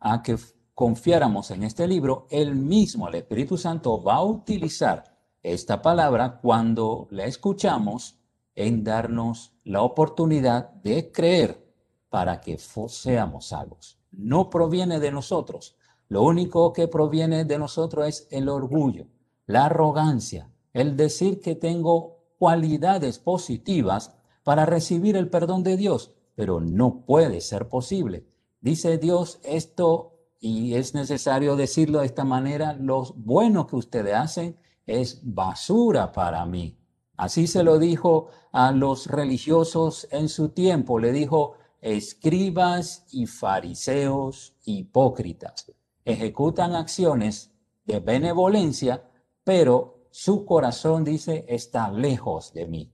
a 0.00 0.22
que 0.22 0.38
confiáramos 0.72 1.50
en 1.50 1.62
este 1.62 1.86
libro, 1.86 2.26
él 2.30 2.54
mismo, 2.54 3.06
el 3.06 3.16
Espíritu 3.16 3.58
Santo, 3.58 4.02
va 4.02 4.14
a 4.14 4.24
utilizar 4.24 5.04
esta 5.42 5.82
palabra 5.82 6.38
cuando 6.40 7.06
la 7.10 7.26
escuchamos 7.26 8.17
en 8.58 8.82
darnos 8.82 9.52
la 9.62 9.82
oportunidad 9.82 10.70
de 10.82 11.12
creer 11.12 11.64
para 12.10 12.40
que 12.40 12.58
seamos 12.58 13.46
salvos. 13.46 14.00
No 14.10 14.50
proviene 14.50 14.98
de 14.98 15.12
nosotros. 15.12 15.76
Lo 16.08 16.22
único 16.22 16.72
que 16.72 16.88
proviene 16.88 17.44
de 17.44 17.56
nosotros 17.56 18.08
es 18.08 18.26
el 18.32 18.48
orgullo, 18.48 19.06
la 19.46 19.66
arrogancia, 19.66 20.50
el 20.72 20.96
decir 20.96 21.40
que 21.40 21.54
tengo 21.54 22.18
cualidades 22.36 23.20
positivas 23.20 24.16
para 24.42 24.66
recibir 24.66 25.16
el 25.16 25.30
perdón 25.30 25.62
de 25.62 25.76
Dios, 25.76 26.12
pero 26.34 26.60
no 26.60 27.02
puede 27.06 27.40
ser 27.40 27.68
posible. 27.68 28.26
Dice 28.60 28.98
Dios 28.98 29.38
esto 29.44 30.14
y 30.40 30.74
es 30.74 30.94
necesario 30.94 31.54
decirlo 31.54 32.00
de 32.00 32.06
esta 32.06 32.24
manera, 32.24 32.72
lo 32.72 33.04
bueno 33.14 33.68
que 33.68 33.76
ustedes 33.76 34.14
hacen 34.14 34.56
es 34.84 35.20
basura 35.22 36.10
para 36.10 36.44
mí. 36.44 36.77
Así 37.18 37.48
se 37.48 37.64
lo 37.64 37.80
dijo 37.80 38.28
a 38.52 38.70
los 38.70 39.08
religiosos 39.08 40.06
en 40.12 40.28
su 40.28 40.50
tiempo, 40.50 41.00
le 41.00 41.10
dijo, 41.10 41.56
escribas 41.80 43.06
y 43.10 43.26
fariseos 43.26 44.54
hipócritas. 44.64 45.72
Ejecutan 46.04 46.76
acciones 46.76 47.50
de 47.84 47.98
benevolencia, 47.98 49.02
pero 49.42 50.06
su 50.12 50.44
corazón 50.46 51.02
dice, 51.02 51.44
está 51.48 51.90
lejos 51.90 52.52
de 52.52 52.66
mí. 52.66 52.92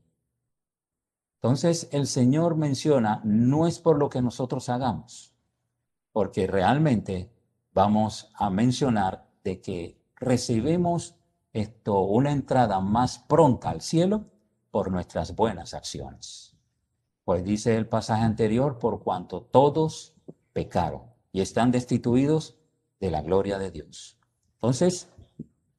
Entonces 1.34 1.88
el 1.92 2.06
Señor 2.06 2.56
menciona, 2.56 3.20
no 3.24 3.66
es 3.66 3.78
por 3.78 3.98
lo 3.98 4.08
que 4.08 4.22
nosotros 4.22 4.70
hagamos, 4.70 5.34
porque 6.12 6.46
realmente 6.46 7.30
vamos 7.74 8.30
a 8.36 8.48
mencionar 8.48 9.28
de 9.44 9.60
que 9.60 10.00
recibimos 10.16 11.16
esto 11.54 12.00
una 12.00 12.32
entrada 12.32 12.80
más 12.80 13.18
pronta 13.18 13.70
al 13.70 13.80
cielo 13.80 14.26
por 14.70 14.90
nuestras 14.90 15.34
buenas 15.34 15.72
acciones. 15.72 16.54
Pues 17.24 17.42
dice 17.42 17.76
el 17.76 17.88
pasaje 17.88 18.24
anterior, 18.24 18.78
por 18.78 19.02
cuanto 19.02 19.40
todos 19.40 20.12
pecaron 20.52 21.04
y 21.32 21.40
están 21.40 21.70
destituidos 21.70 22.58
de 23.00 23.10
la 23.10 23.22
gloria 23.22 23.58
de 23.58 23.70
Dios. 23.70 24.18
Entonces, 24.56 25.08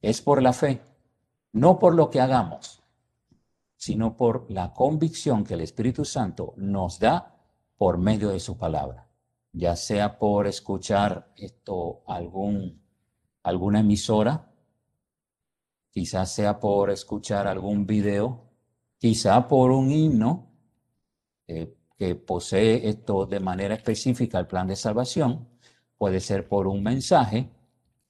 es 0.02 0.20
por 0.20 0.42
la 0.42 0.52
fe, 0.52 0.82
no 1.52 1.78
por 1.78 1.94
lo 1.94 2.10
que 2.10 2.20
hagamos, 2.20 2.82
sino 3.76 4.16
por 4.16 4.50
la 4.50 4.72
convicción 4.72 5.44
que 5.44 5.54
el 5.54 5.60
Espíritu 5.60 6.04
Santo 6.04 6.54
nos 6.56 6.98
da 6.98 7.36
por 7.76 7.98
medio 7.98 8.30
de 8.30 8.40
su 8.40 8.58
palabra 8.58 9.06
ya 9.56 9.74
sea 9.74 10.18
por 10.18 10.46
escuchar 10.46 11.32
esto 11.34 12.02
algún 12.06 12.82
alguna 13.42 13.80
emisora, 13.80 14.52
quizás 15.96 16.30
sea 16.30 16.60
por 16.60 16.90
escuchar 16.90 17.46
algún 17.46 17.86
video, 17.86 18.50
quizá 18.98 19.48
por 19.48 19.70
un 19.70 19.90
himno 19.90 20.52
eh, 21.46 21.74
que 21.96 22.14
posee 22.14 22.86
esto 22.86 23.24
de 23.24 23.40
manera 23.40 23.76
específica 23.76 24.38
el 24.38 24.46
plan 24.46 24.66
de 24.66 24.76
salvación, 24.76 25.48
puede 25.96 26.20
ser 26.20 26.48
por 26.48 26.66
un 26.66 26.82
mensaje, 26.82 27.48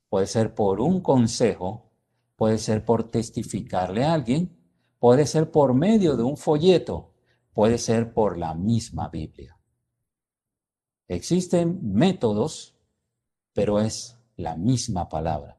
puede 0.09 0.27
ser 0.27 0.53
por 0.53 0.81
un 0.81 1.01
consejo, 1.01 1.93
puede 2.35 2.59
ser 2.59 2.85
por 2.85 3.09
testificarle 3.09 4.03
a 4.03 4.15
alguien, 4.15 4.59
puede 4.99 5.25
ser 5.25 5.53
por 5.53 5.73
medio 5.73 6.17
de 6.17 6.25
un 6.25 6.37
folleto, 6.37 7.13
puede 7.55 7.79
ser 7.79 8.13
por 8.13 8.37
la 8.37 8.53
misma 8.55 9.11
Biblia. 9.11 9.57
Existen 11.07 11.79
métodos, 11.95 12.75
pero 13.53 13.79
es 13.79 14.19
la 14.35 14.57
misma 14.57 15.09
palabra. 15.09 15.56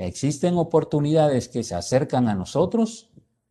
Existen 0.00 0.56
oportunidades 0.56 1.48
que 1.48 1.62
se 1.62 1.74
acercan 1.74 2.26
a 2.28 2.34
nosotros, 2.34 3.10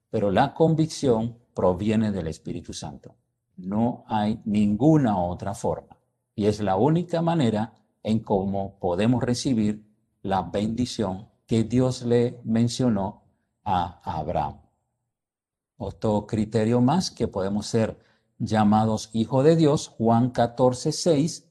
pero 0.10 0.32
la 0.32 0.56
convicción 0.56 1.38
proviene 1.54 2.12
del 2.12 2.26
Espíritu 2.26 2.74
Santo. 2.74 3.14
No 3.58 4.04
hay 4.08 4.42
ninguna 4.46 5.24
otra 5.24 5.54
forma. 5.54 5.96
Y 6.34 6.48
es 6.48 6.60
la 6.60 6.76
única 6.76 7.22
manera 7.22 7.76
en 8.02 8.22
cómo 8.22 8.80
podemos 8.80 9.22
recibir 9.22 9.86
la 10.24 10.42
bendición 10.42 11.30
que 11.46 11.66
Dios 11.66 12.02
le 12.02 12.40
mencionó 12.44 13.22
a 13.64 14.02
Abraham. 14.04 14.60
Otro 15.78 16.26
criterio 16.26 16.82
más 16.82 17.12
que 17.12 17.28
podemos 17.28 17.68
ser 17.68 18.00
llamados 18.40 19.12
Hijo 19.14 19.44
de 19.44 19.56
Dios, 19.56 19.90
Juan 19.90 20.32
14, 20.32 20.94
6, 20.94 21.48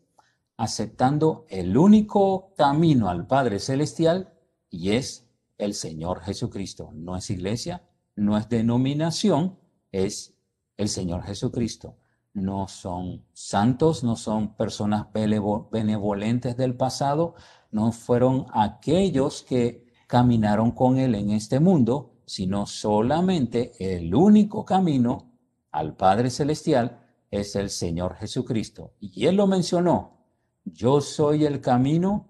aceptando 0.56 1.46
el 1.50 1.76
único 1.76 2.52
camino 2.56 3.08
al 3.08 3.28
Padre 3.28 3.60
Celestial 3.60 4.34
y 4.70 4.92
es 4.92 5.28
el 5.58 5.74
Señor 5.74 6.20
Jesucristo. 6.20 6.90
No 6.94 7.16
es 7.16 7.30
iglesia, 7.30 7.82
no 8.16 8.36
es 8.36 8.48
denominación, 8.48 9.58
es 9.92 10.34
el 10.76 10.88
Señor 10.88 11.22
Jesucristo. 11.24 11.96
No 12.34 12.68
son 12.68 13.24
santos, 13.32 14.04
no 14.04 14.14
son 14.16 14.54
personas 14.54 15.06
benevolentes 15.12 16.56
del 16.56 16.76
pasado, 16.76 17.34
no 17.70 17.90
fueron 17.92 18.46
aquellos 18.52 19.42
que 19.42 19.86
caminaron 20.06 20.70
con 20.70 20.98
Él 20.98 21.14
en 21.14 21.30
este 21.30 21.58
mundo, 21.60 22.14
sino 22.26 22.66
solamente 22.66 23.72
el 23.78 24.14
único 24.14 24.64
camino 24.64 25.32
al 25.72 25.96
Padre 25.96 26.30
Celestial 26.30 27.00
es 27.30 27.56
el 27.56 27.70
Señor 27.70 28.14
Jesucristo. 28.16 28.92
Y 29.00 29.26
Él 29.26 29.36
lo 29.36 29.46
mencionó, 29.46 30.18
yo 30.64 31.00
soy 31.00 31.44
el 31.44 31.60
camino 31.60 32.28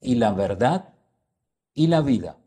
y 0.00 0.16
la 0.16 0.32
verdad 0.32 0.93
y 1.74 1.88
la 1.88 2.00
vida. 2.00 2.38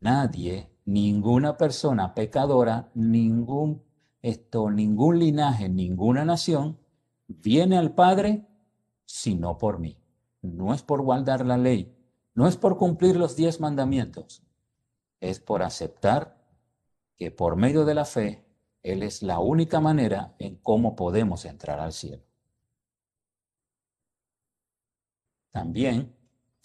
Nadie, 0.00 0.70
ninguna 0.84 1.56
persona 1.56 2.14
pecadora, 2.14 2.90
ningún 2.94 3.82
esto, 4.22 4.70
ningún 4.70 5.18
linaje, 5.18 5.68
ninguna 5.68 6.24
nación 6.24 6.78
viene 7.26 7.76
al 7.76 7.94
Padre 7.94 8.46
sino 9.04 9.58
por 9.58 9.78
mí. 9.78 9.98
No 10.40 10.72
es 10.72 10.82
por 10.82 11.02
guardar 11.02 11.44
la 11.44 11.58
ley, 11.58 11.94
no 12.34 12.48
es 12.48 12.56
por 12.56 12.78
cumplir 12.78 13.16
los 13.16 13.36
diez 13.36 13.60
mandamientos, 13.60 14.42
es 15.20 15.38
por 15.38 15.62
aceptar 15.62 16.40
que 17.16 17.30
por 17.30 17.56
medio 17.56 17.84
de 17.84 17.94
la 17.94 18.04
fe 18.04 18.44
Él 18.82 19.02
es 19.02 19.22
la 19.22 19.38
única 19.38 19.80
manera 19.80 20.34
en 20.38 20.56
cómo 20.56 20.96
podemos 20.96 21.44
entrar 21.44 21.78
al 21.78 21.92
cielo. 21.92 22.24
También 25.50 26.16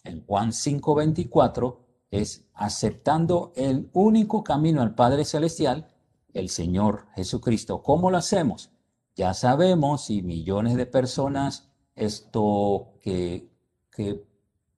en 0.08 0.26
Juan 0.26 0.52
5:24 0.52 1.80
es 2.10 2.46
aceptando 2.54 3.52
el 3.56 3.90
único 3.94 4.44
camino 4.44 4.82
al 4.82 4.96
Padre 4.96 5.26
Celestial, 5.26 5.88
el 6.34 6.50
Señor 6.50 7.08
Jesucristo. 7.16 7.84
¿Cómo 7.84 8.10
lo 8.10 8.18
hacemos? 8.18 8.72
Ya 9.16 9.34
sabemos 9.34 10.10
y 10.10 10.22
millones 10.22 10.76
de 10.76 10.86
personas 10.86 11.70
esto 11.96 12.94
que, 13.02 13.50
que 13.92 14.24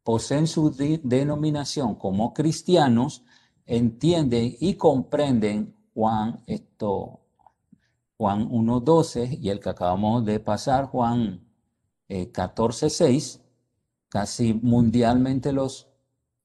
poseen 0.04 0.48
su 0.48 0.72
denominación 0.72 1.96
como 1.96 2.34
cristianos 2.34 3.24
entienden 3.66 4.56
y 4.60 4.76
comprenden 4.76 5.76
Juan 5.94 6.42
esto 6.48 7.20
Juan 8.20 8.50
1.12 8.50 9.40
y 9.42 9.50
el 9.50 9.62
que 9.62 9.70
acabamos 9.70 10.26
de 10.26 10.42
pasar, 10.42 10.88
Juan 10.88 11.40
14.6, 12.10 13.38
eh, 13.38 13.42
casi 14.10 14.54
mundialmente 14.54 15.54
los 15.54 15.90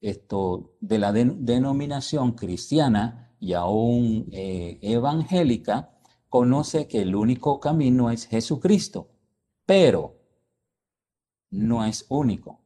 esto, 0.01 0.75
de 0.81 0.99
la 0.99 1.11
denominación 1.11 2.33
cristiana 2.33 3.31
y 3.39 3.53
aún 3.53 4.29
eh, 4.31 4.77
evangélica, 4.81 5.89
conoce 6.29 6.87
que 6.87 7.01
el 7.01 7.15
único 7.15 7.59
camino 7.59 8.11
es 8.11 8.27
Jesucristo, 8.27 9.09
pero 9.65 10.15
no 11.49 11.85
es 11.85 12.05
único. 12.09 12.59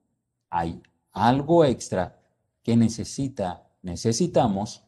Hay 0.50 0.82
algo 1.14 1.64
extra 1.64 2.20
que 2.64 2.76
necesita, 2.76 3.70
necesitamos 3.84 4.84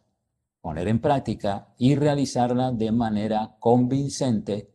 poner 0.60 0.88
en 0.88 1.00
práctica 1.00 1.74
y 1.78 1.96
realizarla 1.96 2.72
de 2.72 2.92
manera 2.92 3.56
convincente, 3.60 4.74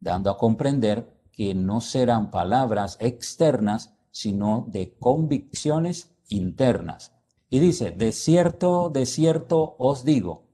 dando 0.00 0.30
a 0.30 0.38
comprender 0.38 1.14
que 1.30 1.54
no 1.54 1.80
serán 1.80 2.30
palabras 2.30 2.96
externas, 3.00 3.95
sino 4.16 4.64
de 4.68 4.96
convicciones 4.98 6.10
internas. 6.30 7.12
Y 7.50 7.58
dice, 7.58 7.90
de 7.90 8.12
cierto, 8.12 8.88
de 8.88 9.04
cierto 9.04 9.76
os 9.78 10.06
digo, 10.06 10.44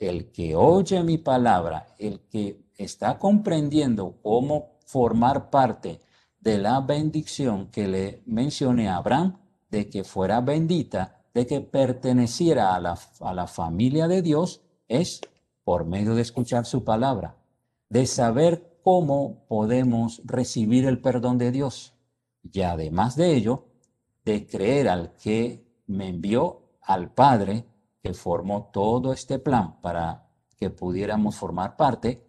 el 0.00 0.32
que 0.32 0.56
oye 0.56 1.04
mi 1.04 1.18
palabra, 1.18 1.86
el 1.98 2.18
que 2.28 2.64
está 2.76 3.20
comprendiendo 3.20 4.18
cómo 4.22 4.80
formar 4.86 5.50
parte 5.50 6.00
de 6.40 6.58
la 6.58 6.80
bendición 6.80 7.68
que 7.70 7.86
le 7.86 8.22
mencioné 8.26 8.88
a 8.88 8.96
Abraham, 8.96 9.38
de 9.70 9.88
que 9.88 10.02
fuera 10.02 10.40
bendita, 10.40 11.22
de 11.32 11.46
que 11.46 11.60
perteneciera 11.60 12.74
a 12.74 12.80
la, 12.80 12.98
a 13.20 13.32
la 13.32 13.46
familia 13.46 14.08
de 14.08 14.22
Dios, 14.22 14.62
es 14.88 15.20
por 15.62 15.84
medio 15.84 16.16
de 16.16 16.22
escuchar 16.22 16.66
su 16.66 16.82
palabra, 16.82 17.36
de 17.88 18.04
saber 18.06 18.80
cómo 18.82 19.44
podemos 19.46 20.22
recibir 20.24 20.86
el 20.86 21.00
perdón 21.00 21.38
de 21.38 21.52
Dios. 21.52 21.94
Y 22.42 22.62
además 22.62 23.16
de 23.16 23.34
ello, 23.34 23.66
de 24.24 24.46
creer 24.46 24.88
al 24.88 25.14
que 25.14 25.64
me 25.86 26.08
envió 26.08 26.62
al 26.82 27.12
Padre, 27.12 27.64
que 28.02 28.14
formó 28.14 28.70
todo 28.72 29.12
este 29.12 29.38
plan 29.38 29.80
para 29.80 30.28
que 30.56 30.70
pudiéramos 30.70 31.36
formar 31.36 31.76
parte, 31.76 32.24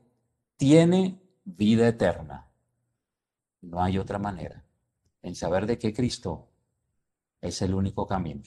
tiene 0.58 1.20
vida 1.44 1.88
eterna. 1.88 2.48
No 3.62 3.82
hay 3.82 3.98
otra 3.98 4.20
manera 4.20 4.64
en 5.22 5.36
saber 5.36 5.66
de 5.66 5.78
que 5.78 5.94
Cristo 5.94 6.50
es 7.42 7.62
el 7.62 7.74
único 7.74 8.06
camino. 8.06 8.44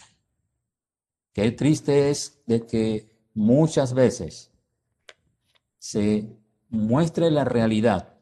Qué 1.33 1.53
triste 1.53 2.11
es 2.11 2.43
de 2.47 2.67
que 2.67 3.11
muchas 3.35 3.93
veces 3.93 4.51
se 5.79 6.37
muestre 6.69 7.31
la 7.31 7.45
realidad 7.45 8.16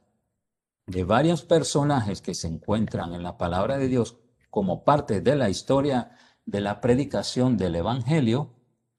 de 0.87 1.05
varios 1.05 1.43
personajes 1.43 2.21
que 2.21 2.35
se 2.35 2.49
encuentran 2.49 3.15
en 3.15 3.23
la 3.23 3.39
palabra 3.39 3.79
de 3.79 3.89
Dios 3.89 4.19
como 4.51 4.85
parte 4.85 5.21
de 5.21 5.37
la 5.37 5.49
historia 5.49 6.17
de 6.47 6.61
la 6.61 6.81
predicación 6.81 7.57
del 7.57 7.77
Evangelio, 7.77 8.51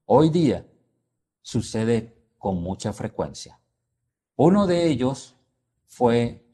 hoy 0.05 0.29
día 0.29 0.65
sucede 1.41 2.15
con 2.37 2.61
mucha 2.61 2.91
frecuencia. 2.91 3.59
Uno 4.35 4.67
de 4.67 4.87
ellos 4.87 5.35
fue 5.85 6.45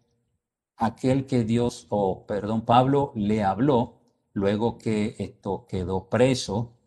aquel 0.76 1.26
que 1.26 1.44
Dios, 1.44 1.88
o 1.90 2.26
perdón, 2.28 2.66
Pablo 2.66 3.12
le 3.16 3.44
habló 3.44 4.02
luego 4.34 4.78
que 4.78 5.16
esto 5.18 5.66
quedó 5.68 6.10
preso 6.10 6.78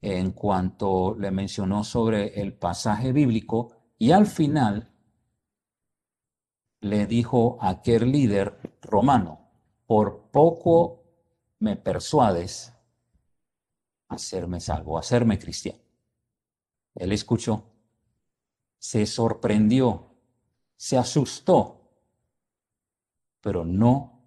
en 0.00 0.32
cuanto 0.32 1.16
le 1.18 1.30
mencionó 1.30 1.84
sobre 1.84 2.40
el 2.40 2.52
pasaje 2.52 3.12
bíblico 3.12 3.72
y 3.98 4.10
al 4.10 4.26
final 4.26 4.91
le 6.82 7.06
dijo 7.06 7.58
a 7.60 7.70
aquel 7.70 8.10
líder 8.10 8.58
romano, 8.82 9.48
por 9.86 10.30
poco 10.32 11.04
me 11.60 11.76
persuades 11.76 12.72
a 14.08 14.16
hacerme 14.16 14.60
salvo, 14.60 14.96
a 14.96 15.00
hacerme 15.00 15.38
cristiano. 15.38 15.78
Él 16.96 17.12
escuchó, 17.12 17.64
se 18.78 19.06
sorprendió, 19.06 20.10
se 20.76 20.98
asustó, 20.98 21.88
pero 23.40 23.64
no 23.64 24.20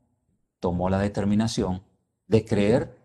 tomó 0.61 0.89
la 0.89 0.99
determinación 0.99 1.83
de 2.25 2.45
creer 2.45 3.01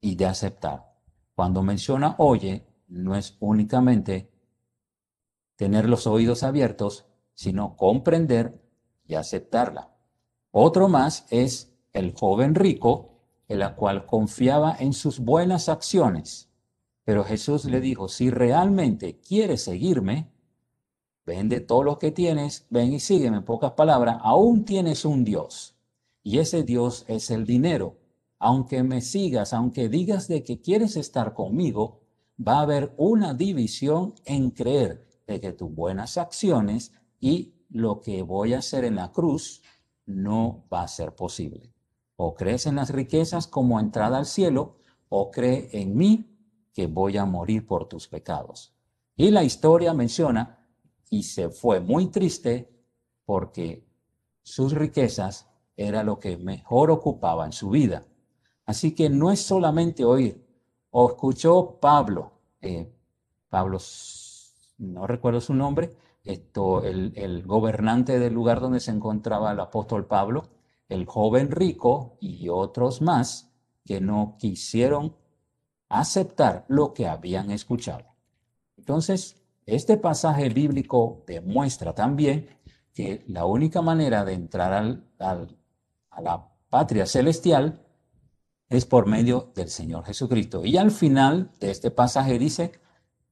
y 0.00 0.16
de 0.16 0.26
aceptar. 0.26 0.92
Cuando 1.36 1.62
menciona 1.62 2.16
oye, 2.18 2.66
no 2.88 3.14
es 3.14 3.36
únicamente 3.38 4.28
tener 5.54 5.88
los 5.88 6.08
oídos 6.08 6.42
abiertos, 6.42 7.06
sino 7.32 7.76
comprender 7.76 8.61
y 9.06 9.14
aceptarla. 9.14 9.90
Otro 10.50 10.88
más 10.88 11.26
es 11.30 11.72
el 11.92 12.12
joven 12.12 12.54
rico 12.54 13.12
en 13.48 13.58
la 13.58 13.74
cual 13.74 14.06
confiaba 14.06 14.76
en 14.78 14.92
sus 14.92 15.18
buenas 15.18 15.68
acciones. 15.68 16.48
Pero 17.04 17.24
Jesús 17.24 17.64
le 17.64 17.80
dijo, 17.80 18.08
si 18.08 18.30
realmente 18.30 19.18
quieres 19.18 19.64
seguirme, 19.64 20.30
vende 21.26 21.60
todo 21.60 21.82
lo 21.82 21.98
que 21.98 22.12
tienes, 22.12 22.66
ven 22.70 22.92
y 22.92 23.00
sígueme. 23.00 23.38
En 23.38 23.44
pocas 23.44 23.72
palabras, 23.72 24.18
aún 24.22 24.64
tienes 24.64 25.04
un 25.04 25.24
Dios. 25.24 25.74
Y 26.22 26.38
ese 26.38 26.62
Dios 26.62 27.04
es 27.08 27.30
el 27.30 27.44
dinero. 27.44 27.98
Aunque 28.38 28.82
me 28.82 29.00
sigas, 29.00 29.52
aunque 29.52 29.88
digas 29.88 30.28
de 30.28 30.42
que 30.42 30.60
quieres 30.60 30.96
estar 30.96 31.34
conmigo, 31.34 32.00
va 32.36 32.58
a 32.58 32.62
haber 32.62 32.94
una 32.96 33.34
división 33.34 34.14
en 34.24 34.50
creer 34.50 35.06
de 35.26 35.40
que 35.40 35.52
tus 35.52 35.72
buenas 35.72 36.16
acciones 36.16 36.92
y 37.20 37.51
lo 37.72 38.00
que 38.00 38.22
voy 38.22 38.54
a 38.54 38.58
hacer 38.58 38.84
en 38.84 38.96
la 38.96 39.10
cruz 39.12 39.62
no 40.06 40.64
va 40.72 40.82
a 40.82 40.88
ser 40.88 41.14
posible. 41.14 41.72
O 42.16 42.34
crees 42.34 42.66
en 42.66 42.76
las 42.76 42.90
riquezas 42.90 43.46
como 43.46 43.80
entrada 43.80 44.18
al 44.18 44.26
cielo, 44.26 44.76
o 45.08 45.30
cree 45.30 45.68
en 45.72 45.96
mí 45.96 46.38
que 46.72 46.86
voy 46.86 47.16
a 47.16 47.24
morir 47.24 47.66
por 47.66 47.88
tus 47.88 48.08
pecados. 48.08 48.74
Y 49.16 49.30
la 49.30 49.44
historia 49.44 49.94
menciona, 49.94 50.66
y 51.10 51.24
se 51.24 51.50
fue 51.50 51.80
muy 51.80 52.06
triste 52.06 52.70
porque 53.24 53.86
sus 54.42 54.72
riquezas 54.72 55.48
era 55.76 56.02
lo 56.02 56.18
que 56.18 56.36
mejor 56.36 56.90
ocupaba 56.90 57.44
en 57.44 57.52
su 57.52 57.70
vida. 57.70 58.06
Así 58.64 58.94
que 58.94 59.10
no 59.10 59.30
es 59.30 59.40
solamente 59.40 60.04
oír. 60.04 60.46
O 60.90 61.08
escuchó 61.10 61.78
Pablo, 61.80 62.32
eh, 62.60 62.90
Pablo, 63.48 63.78
no 64.78 65.06
recuerdo 65.06 65.40
su 65.40 65.54
nombre, 65.54 65.94
esto, 66.24 66.84
el, 66.84 67.12
el 67.16 67.44
gobernante 67.44 68.18
del 68.18 68.34
lugar 68.34 68.60
donde 68.60 68.80
se 68.80 68.90
encontraba 68.90 69.52
el 69.52 69.60
apóstol 69.60 70.06
Pablo, 70.06 70.50
el 70.88 71.06
joven 71.06 71.50
rico 71.50 72.16
y 72.20 72.48
otros 72.48 73.02
más 73.02 73.52
que 73.84 74.00
no 74.00 74.36
quisieron 74.38 75.16
aceptar 75.88 76.64
lo 76.68 76.94
que 76.94 77.06
habían 77.06 77.50
escuchado. 77.50 78.14
Entonces, 78.76 79.42
este 79.66 79.96
pasaje 79.96 80.48
bíblico 80.48 81.24
demuestra 81.26 81.94
también 81.94 82.48
que 82.92 83.24
la 83.28 83.46
única 83.46 83.80
manera 83.82 84.24
de 84.24 84.34
entrar 84.34 84.72
al, 84.72 85.06
a 85.18 86.20
la 86.20 86.48
patria 86.68 87.06
celestial 87.06 87.80
es 88.68 88.86
por 88.86 89.06
medio 89.06 89.52
del 89.54 89.68
Señor 89.68 90.04
Jesucristo. 90.04 90.64
Y 90.64 90.76
al 90.76 90.90
final 90.90 91.50
de 91.60 91.70
este 91.70 91.90
pasaje 91.90 92.38
dice, 92.38 92.72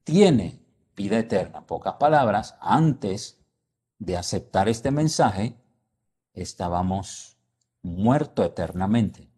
tiene 0.05 0.60
vida 1.01 1.19
eterna. 1.19 1.67
pocas 1.67 1.95
palabras, 1.95 2.57
antes 2.61 3.39
de 3.99 4.17
aceptar 4.17 4.69
este 4.69 4.91
mensaje, 4.91 5.57
estábamos 6.35 7.39
muerto 7.83 8.45
eternamente. 8.45 9.31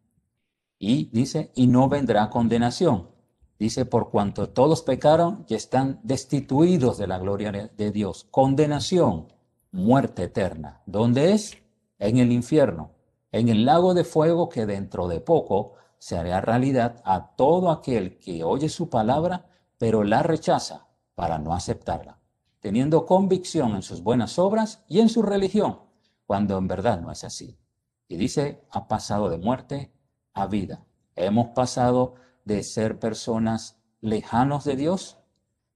Y 0.78 1.10
dice, 1.12 1.52
y 1.54 1.68
no 1.68 1.88
vendrá 1.88 2.30
condenación. 2.30 3.10
Dice, 3.58 3.84
por 3.84 4.10
cuanto 4.10 4.48
todos 4.48 4.82
pecaron 4.82 5.44
y 5.48 5.54
están 5.54 6.00
destituidos 6.02 6.98
de 6.98 7.06
la 7.06 7.18
gloria 7.18 7.52
de 7.52 7.90
Dios. 7.92 8.26
Condenación, 8.30 9.32
muerte 9.70 10.24
eterna. 10.24 10.82
¿Dónde 10.86 11.32
es? 11.32 11.62
en 12.02 12.18
el 12.18 12.32
infierno, 12.32 12.90
en 13.30 13.48
el 13.48 13.64
lago 13.64 13.94
de 13.94 14.02
fuego 14.02 14.48
que 14.48 14.66
dentro 14.66 15.06
de 15.06 15.20
poco 15.20 15.74
se 15.98 16.18
hará 16.18 16.40
realidad 16.40 17.00
a 17.04 17.36
todo 17.36 17.70
aquel 17.70 18.18
que 18.18 18.42
oye 18.42 18.68
su 18.68 18.90
palabra, 18.90 19.46
pero 19.78 20.02
la 20.02 20.24
rechaza 20.24 20.88
para 21.23 21.39
no 21.39 21.55
aceptarla, 21.55 22.18
teniendo 22.59 23.07
convicción 23.07 23.77
en 23.77 23.83
sus 23.83 24.03
buenas 24.03 24.41
obras 24.41 24.83
y 24.89 24.99
en 24.99 25.09
su 25.09 25.23
religión, 25.23 25.79
cuando 26.27 26.59
en 26.59 26.66
verdad 26.66 27.01
no 27.01 27.12
es 27.12 27.23
así. 27.23 27.61
Y 28.09 28.16
dice, 28.16 28.66
ha 28.73 28.89
pasado 28.89 29.31
de 29.31 29.39
muerte 29.39 29.93
a 30.35 30.49
vida. 30.49 30.85
Hemos 31.14 31.51
pasado 31.51 32.14
de 32.45 32.64
ser 32.64 32.99
personas 32.99 33.79
lejanos 34.01 34.64
de 34.64 34.75
Dios 34.75 35.18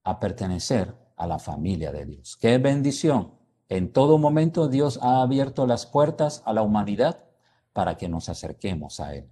a 0.02 0.18
pertenecer 0.18 0.96
a 1.14 1.28
la 1.28 1.38
familia 1.38 1.92
de 1.92 2.06
Dios. 2.06 2.36
Qué 2.38 2.58
bendición. 2.58 3.34
En 3.68 3.92
todo 3.92 4.18
momento 4.18 4.66
Dios 4.66 4.98
ha 5.00 5.22
abierto 5.22 5.64
las 5.68 5.86
puertas 5.86 6.42
a 6.44 6.52
la 6.52 6.62
humanidad 6.62 7.24
para 7.72 7.96
que 7.96 8.08
nos 8.08 8.28
acerquemos 8.28 8.98
a 8.98 9.14
Él. 9.14 9.30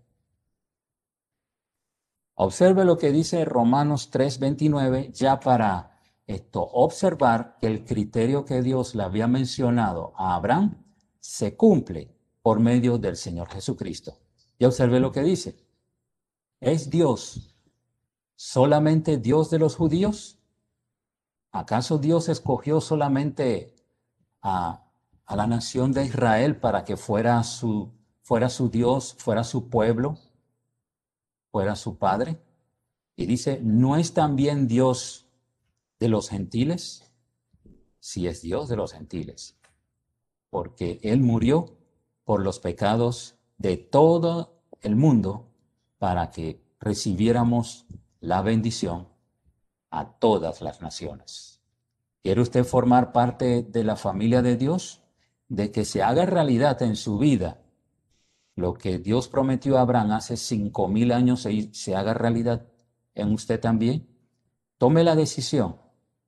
Observe 2.36 2.84
lo 2.84 2.98
que 2.98 3.10
dice 3.10 3.44
Romanos 3.44 4.12
3:29 4.12 5.10
ya 5.12 5.40
para 5.40 5.93
esto 6.26 6.62
observar 6.62 7.58
que 7.60 7.66
el 7.66 7.84
criterio 7.84 8.44
que 8.44 8.62
Dios 8.62 8.94
le 8.94 9.02
había 9.02 9.26
mencionado 9.26 10.14
a 10.16 10.34
Abraham 10.34 10.82
se 11.20 11.56
cumple 11.56 12.16
por 12.42 12.60
medio 12.60 12.98
del 12.98 13.16
Señor 13.16 13.48
Jesucristo. 13.48 14.18
Y 14.58 14.64
observe 14.64 15.00
lo 15.00 15.12
que 15.12 15.22
dice. 15.22 15.56
¿Es 16.60 16.88
Dios 16.88 17.54
solamente 18.36 19.18
Dios 19.18 19.50
de 19.50 19.58
los 19.58 19.76
judíos? 19.76 20.38
¿Acaso 21.52 21.98
Dios 21.98 22.28
escogió 22.28 22.80
solamente 22.80 23.74
a, 24.40 24.90
a 25.26 25.36
la 25.36 25.46
nación 25.46 25.92
de 25.92 26.04
Israel 26.04 26.56
para 26.56 26.84
que 26.84 26.96
fuera 26.96 27.42
su, 27.44 27.92
fuera 28.22 28.48
su 28.48 28.70
Dios, 28.70 29.14
fuera 29.18 29.44
su 29.44 29.68
pueblo, 29.68 30.18
fuera 31.50 31.76
su 31.76 31.98
Padre? 31.98 32.40
Y 33.16 33.26
dice, 33.26 33.60
¿no 33.62 33.96
es 33.96 34.12
también 34.14 34.66
Dios 34.66 35.23
de 36.04 36.10
los 36.10 36.28
gentiles? 36.28 37.10
Sí 37.98 38.26
es 38.26 38.42
Dios 38.42 38.68
de 38.68 38.76
los 38.76 38.92
gentiles, 38.92 39.56
porque 40.50 41.00
Él 41.02 41.20
murió 41.20 41.78
por 42.24 42.42
los 42.42 42.60
pecados 42.60 43.36
de 43.56 43.78
todo 43.78 44.60
el 44.82 44.96
mundo 44.96 45.48
para 45.96 46.30
que 46.30 46.62
recibiéramos 46.78 47.86
la 48.20 48.42
bendición 48.42 49.08
a 49.88 50.18
todas 50.18 50.60
las 50.60 50.82
naciones. 50.82 51.62
¿Quiere 52.22 52.42
usted 52.42 52.64
formar 52.64 53.12
parte 53.12 53.62
de 53.62 53.82
la 53.82 53.96
familia 53.96 54.42
de 54.42 54.58
Dios? 54.58 55.00
De 55.48 55.72
que 55.72 55.86
se 55.86 56.02
haga 56.02 56.26
realidad 56.26 56.82
en 56.82 56.96
su 56.96 57.16
vida 57.16 57.62
lo 58.56 58.74
que 58.74 58.98
Dios 58.98 59.28
prometió 59.28 59.78
a 59.78 59.80
Abraham 59.80 60.12
hace 60.12 60.36
cinco 60.36 60.86
mil 60.86 61.12
años 61.12 61.46
y 61.46 61.72
se 61.72 61.96
haga 61.96 62.12
realidad 62.12 62.68
en 63.14 63.32
usted 63.32 63.58
también. 63.58 64.06
Tome 64.76 65.02
la 65.02 65.16
decisión 65.16 65.83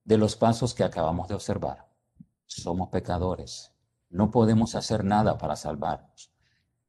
de 0.07 0.17
los 0.17 0.37
pasos 0.37 0.73
que 0.73 0.85
acabamos 0.85 1.29
de 1.29 1.35
observar. 1.35 1.89
Somos 2.47 2.89
pecadores. 2.91 3.73
No 4.09 4.31
podemos 4.31 4.77
hacer 4.77 5.05
nada 5.05 5.37
para 5.37 5.57
salvarnos. 5.57 6.31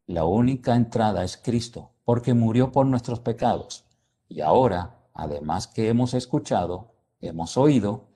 La 0.05 0.23
única 0.23 0.75
entrada 0.75 1.23
es 1.23 1.35
Cristo, 1.35 1.95
porque 2.05 2.35
murió 2.35 2.71
por 2.71 2.85
nuestros 2.85 3.19
pecados. 3.19 3.85
Y 4.29 4.41
ahora, 4.41 5.09
además 5.15 5.67
que 5.67 5.89
hemos 5.89 6.13
escuchado, 6.13 6.93
hemos 7.19 7.57
oído, 7.57 8.07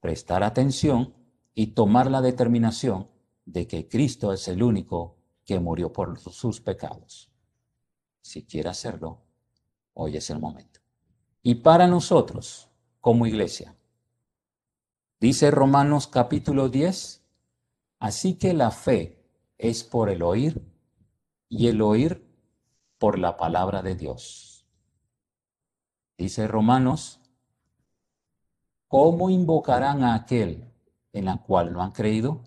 prestar 0.00 0.42
atención 0.42 1.14
y 1.54 1.68
tomar 1.68 2.10
la 2.10 2.22
determinación 2.22 3.10
de 3.44 3.66
que 3.66 3.88
Cristo 3.88 4.32
es 4.32 4.48
el 4.48 4.62
único 4.62 5.18
que 5.44 5.60
murió 5.60 5.92
por 5.92 6.18
sus 6.18 6.62
pecados. 6.62 7.30
Si 8.22 8.46
quiere 8.46 8.70
hacerlo, 8.70 9.20
hoy 9.92 10.16
es 10.16 10.30
el 10.30 10.38
momento. 10.38 10.80
Y 11.42 11.56
para 11.56 11.86
nosotros, 11.86 12.70
como 13.00 13.26
iglesia, 13.26 13.74
dice 15.20 15.50
Romanos 15.50 16.06
capítulo 16.06 16.68
10, 16.68 17.22
así 17.98 18.34
que 18.34 18.54
la 18.54 18.70
fe 18.70 19.24
es 19.58 19.84
por 19.84 20.10
el 20.10 20.22
oír 20.22 20.62
y 21.48 21.68
el 21.68 21.82
oír 21.82 22.24
por 22.98 23.18
la 23.18 23.36
palabra 23.36 23.82
de 23.82 23.94
Dios. 23.94 24.66
Dice 26.16 26.48
Romanos, 26.48 27.20
¿cómo 28.86 29.30
invocarán 29.30 30.02
a 30.02 30.14
aquel 30.14 30.72
en 31.12 31.24
la 31.24 31.38
cual 31.42 31.72
no 31.72 31.82
han 31.82 31.92
creído? 31.92 32.42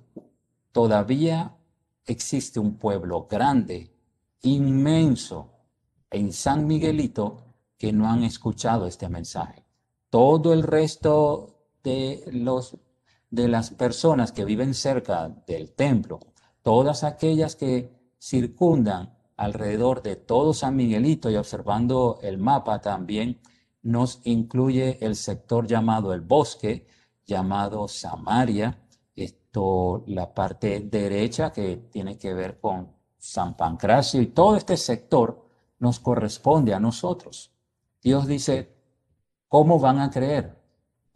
Todavía 0.71 1.57
existe 2.05 2.59
un 2.59 2.77
pueblo 2.77 3.27
grande, 3.29 3.93
inmenso, 4.41 5.53
en 6.09 6.33
San 6.33 6.67
Miguelito, 6.67 7.43
que 7.77 7.93
no 7.93 8.09
han 8.09 8.23
escuchado 8.23 8.85
este 8.85 9.07
mensaje. 9.07 9.65
Todo 10.09 10.53
el 10.53 10.63
resto 10.63 11.60
de, 11.83 12.23
los, 12.31 12.77
de 13.29 13.47
las 13.47 13.71
personas 13.71 14.31
que 14.31 14.45
viven 14.45 14.73
cerca 14.73 15.29
del 15.47 15.71
templo, 15.71 16.19
todas 16.61 17.03
aquellas 17.03 17.55
que 17.55 17.91
circundan 18.19 19.17
alrededor 19.37 20.03
de 20.03 20.15
todo 20.15 20.53
San 20.53 20.75
Miguelito 20.75 21.29
y 21.29 21.35
observando 21.35 22.19
el 22.21 22.37
mapa 22.37 22.79
también 22.79 23.39
nos 23.81 24.21
incluye 24.23 25.03
el 25.03 25.15
sector 25.15 25.65
llamado 25.65 26.13
el 26.13 26.21
bosque, 26.21 26.85
llamado 27.25 27.87
Samaria, 27.87 28.77
esto 29.15 30.03
la 30.07 30.33
parte 30.33 30.79
derecha 30.81 31.51
que 31.51 31.77
tiene 31.91 32.17
que 32.17 32.33
ver 32.33 32.59
con 32.59 32.91
San 33.17 33.55
Pancracio 33.57 34.21
y 34.21 34.27
todo 34.27 34.55
este 34.55 34.77
sector 34.77 35.45
nos 35.79 35.99
corresponde 35.99 36.73
a 36.73 36.79
nosotros. 36.79 37.51
Dios 38.01 38.27
dice, 38.27 38.75
¿cómo 39.47 39.79
van 39.79 39.99
a 39.99 40.09
creer? 40.09 40.60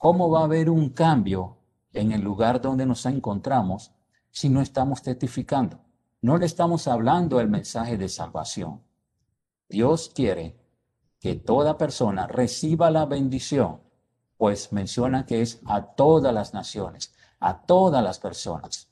¿Cómo 0.06 0.30
va 0.30 0.41
a 0.41 0.43
haber 0.43 0.70
un 0.70 0.89
cambio 0.89 1.58
en 1.91 2.12
el 2.12 2.22
lugar 2.22 2.62
donde 2.62 2.86
nos 2.86 3.08
encontramos 3.08 3.91
si 4.30 4.49
no 4.49 4.62
estamos 4.62 5.01
testificando? 5.01 5.80
No 6.22 6.38
le 6.38 6.45
estamos 6.45 6.88
hablando 6.88 7.39
el 7.39 7.49
mensaje 7.49 7.97
de 7.97 8.08
salvación. 8.08 8.84
Dios 9.68 10.12
quiere 10.14 10.60
que 11.20 11.34
toda 11.34 11.80
persona 11.80 12.28
reciba 12.28 12.91
la 12.91 13.08
bendición, 13.08 13.82
pues 14.38 14.72
menciona 14.72 15.26
que 15.26 15.41
es 15.41 15.60
a 15.66 15.95
todas 15.95 16.32
las 16.32 16.53
naciones, 16.53 17.12
a 17.39 17.64
todas 17.64 18.03
las 18.03 18.20
personas. 18.20 18.88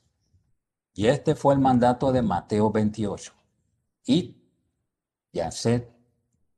Y 0.94 1.06
este 1.06 1.36
fue 1.36 1.54
el 1.54 1.60
mandato 1.60 2.10
de 2.10 2.22
Mateo 2.22 2.72
28. 2.72 3.32
Y, 4.04 4.42
y 5.30 5.38
hacer 5.38 5.94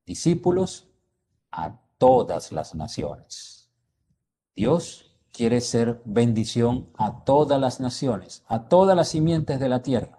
discípulos 0.07 0.89
a 1.51 1.79
todas 1.99 2.53
las 2.53 2.75
naciones. 2.75 3.56
Dios 4.57 5.15
quiere 5.33 5.61
ser 5.61 6.03
bendición 6.05 6.89
a 6.97 7.25
todas 7.25 7.61
las 7.61 7.79
naciones, 7.79 8.43
a 8.49 8.69
todas 8.69 8.97
las 8.97 9.09
simientes 9.09 9.61
de 9.61 9.69
la 9.69 9.83
tierra 9.83 10.17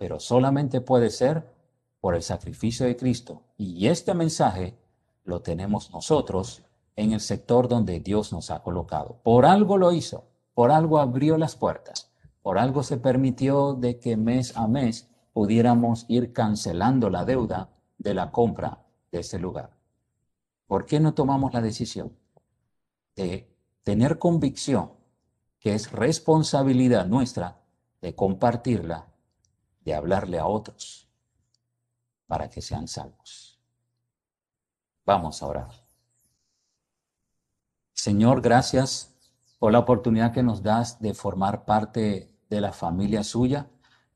pero 0.00 0.18
solamente 0.18 0.80
puede 0.80 1.10
ser 1.10 1.52
por 2.00 2.14
el 2.14 2.22
sacrificio 2.22 2.86
de 2.86 2.96
Cristo. 2.96 3.42
Y 3.58 3.86
este 3.86 4.14
mensaje 4.14 4.78
lo 5.24 5.42
tenemos 5.42 5.90
nosotros 5.90 6.62
en 6.96 7.12
el 7.12 7.20
sector 7.20 7.68
donde 7.68 8.00
Dios 8.00 8.32
nos 8.32 8.50
ha 8.50 8.62
colocado. 8.62 9.20
Por 9.22 9.44
algo 9.44 9.76
lo 9.76 9.92
hizo, 9.92 10.24
por 10.54 10.70
algo 10.70 11.00
abrió 11.00 11.36
las 11.36 11.54
puertas, 11.54 12.10
por 12.40 12.56
algo 12.56 12.82
se 12.82 12.96
permitió 12.96 13.74
de 13.74 13.98
que 13.98 14.16
mes 14.16 14.56
a 14.56 14.66
mes 14.66 15.10
pudiéramos 15.34 16.06
ir 16.08 16.32
cancelando 16.32 17.10
la 17.10 17.26
deuda 17.26 17.68
de 17.98 18.14
la 18.14 18.30
compra 18.32 18.86
de 19.12 19.20
ese 19.20 19.38
lugar. 19.38 19.76
¿Por 20.66 20.86
qué 20.86 20.98
no 20.98 21.12
tomamos 21.12 21.52
la 21.52 21.60
decisión 21.60 22.16
de 23.16 23.54
tener 23.82 24.18
convicción 24.18 24.92
que 25.58 25.74
es 25.74 25.92
responsabilidad 25.92 27.06
nuestra 27.06 27.60
de 28.00 28.14
compartirla 28.14 29.06
de 29.84 29.94
hablarle 29.94 30.38
a 30.38 30.46
otros 30.46 31.08
para 32.26 32.48
que 32.48 32.62
sean 32.62 32.88
salvos. 32.88 33.60
Vamos 35.04 35.42
a 35.42 35.46
orar. 35.46 35.70
Señor, 37.92 38.40
gracias 38.40 39.14
por 39.58 39.72
la 39.72 39.80
oportunidad 39.80 40.32
que 40.32 40.42
nos 40.42 40.62
das 40.62 41.00
de 41.00 41.12
formar 41.12 41.64
parte 41.64 42.34
de 42.48 42.60
la 42.60 42.72
familia 42.72 43.24
suya, 43.24 43.68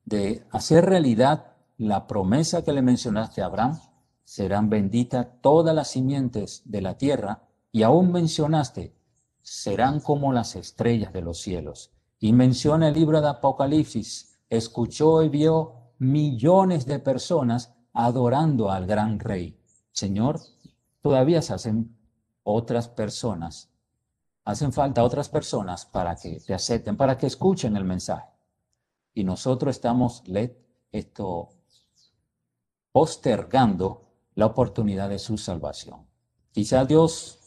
de 0.04 0.46
hacer 0.50 0.86
realidad 0.86 1.52
la 1.76 2.06
promesa 2.06 2.62
que 2.62 2.72
le 2.72 2.82
mencionaste 2.82 3.42
a 3.42 3.46
Abraham. 3.46 3.80
Serán 4.24 4.70
benditas 4.70 5.26
todas 5.42 5.74
las 5.74 5.88
simientes 5.88 6.62
de 6.64 6.80
la 6.80 6.96
tierra 6.96 7.42
y 7.74 7.82
aún 7.82 8.12
mencionaste, 8.12 8.94
serán 9.42 9.98
como 9.98 10.32
las 10.32 10.54
estrellas 10.54 11.12
de 11.12 11.22
los 11.22 11.40
cielos. 11.40 11.90
Y 12.20 12.32
menciona 12.32 12.86
el 12.86 12.94
libro 12.94 13.20
de 13.20 13.26
Apocalipsis, 13.26 14.38
escuchó 14.48 15.24
y 15.24 15.28
vio 15.28 15.90
millones 15.98 16.86
de 16.86 17.00
personas 17.00 17.74
adorando 17.92 18.70
al 18.70 18.86
gran 18.86 19.18
rey. 19.18 19.58
Señor, 19.90 20.40
todavía 21.00 21.42
se 21.42 21.52
hacen 21.52 21.98
otras 22.44 22.86
personas, 22.86 23.72
hacen 24.44 24.72
falta 24.72 25.02
otras 25.02 25.28
personas 25.28 25.84
para 25.84 26.14
que 26.14 26.38
te 26.38 26.54
acepten, 26.54 26.96
para 26.96 27.18
que 27.18 27.26
escuchen 27.26 27.76
el 27.76 27.84
mensaje. 27.84 28.28
y 29.14 29.24
nosotros 29.24 29.74
estamos 29.74 30.22
esto, 30.92 31.48
postergando 32.92 34.12
la 34.36 34.46
oportunidad 34.46 35.08
de 35.08 35.18
su 35.18 35.38
salvación. 35.38 36.06
Quizá 36.52 36.84
Dios 36.84 37.40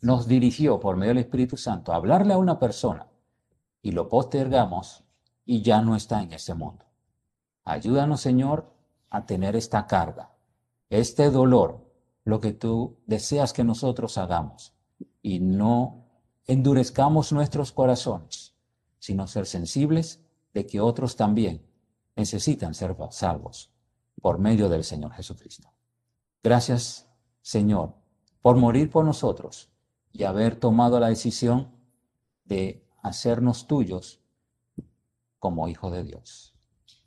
nos 0.00 0.26
dirigió 0.26 0.78
por 0.80 0.96
medio 0.96 1.10
del 1.10 1.24
Espíritu 1.24 1.56
Santo 1.56 1.92
a 1.92 1.96
hablarle 1.96 2.34
a 2.34 2.38
una 2.38 2.58
persona 2.58 3.08
y 3.82 3.92
lo 3.92 4.08
postergamos 4.08 5.04
y 5.44 5.62
ya 5.62 5.80
no 5.80 5.96
está 5.96 6.22
en 6.22 6.32
ese 6.32 6.54
mundo. 6.54 6.84
Ayúdanos, 7.64 8.20
Señor, 8.20 8.72
a 9.10 9.26
tener 9.26 9.56
esta 9.56 9.86
carga, 9.86 10.32
este 10.90 11.30
dolor, 11.30 11.84
lo 12.24 12.40
que 12.40 12.52
tú 12.52 12.98
deseas 13.06 13.52
que 13.52 13.64
nosotros 13.64 14.18
hagamos 14.18 14.74
y 15.22 15.40
no 15.40 16.04
endurezcamos 16.46 17.32
nuestros 17.32 17.72
corazones, 17.72 18.54
sino 18.98 19.26
ser 19.26 19.46
sensibles 19.46 20.20
de 20.52 20.66
que 20.66 20.80
otros 20.80 21.16
también 21.16 21.64
necesitan 22.16 22.74
ser 22.74 22.96
salvos 23.10 23.70
por 24.20 24.38
medio 24.38 24.68
del 24.68 24.84
Señor 24.84 25.12
Jesucristo. 25.12 25.72
Gracias, 26.42 27.08
Señor, 27.42 27.94
por 28.42 28.56
morir 28.56 28.90
por 28.90 29.04
nosotros 29.04 29.70
y 30.16 30.24
haber 30.24 30.56
tomado 30.56 30.98
la 30.98 31.08
decisión 31.08 31.70
de 32.44 32.86
hacernos 33.02 33.66
tuyos 33.66 34.20
como 35.38 35.68
hijo 35.68 35.90
de 35.90 36.04
Dios. 36.04 36.54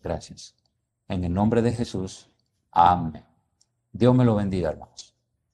Gracias. 0.04 0.56
En 1.08 1.24
el 1.24 1.34
nombre 1.34 1.62
de 1.62 1.74
Jesús. 1.74 2.30
Amén. 2.72 3.26
Dios 3.92 4.14
me 4.14 4.26
lo 4.26 4.36
bendiga, 4.36 4.70
hermanos. 4.70 5.09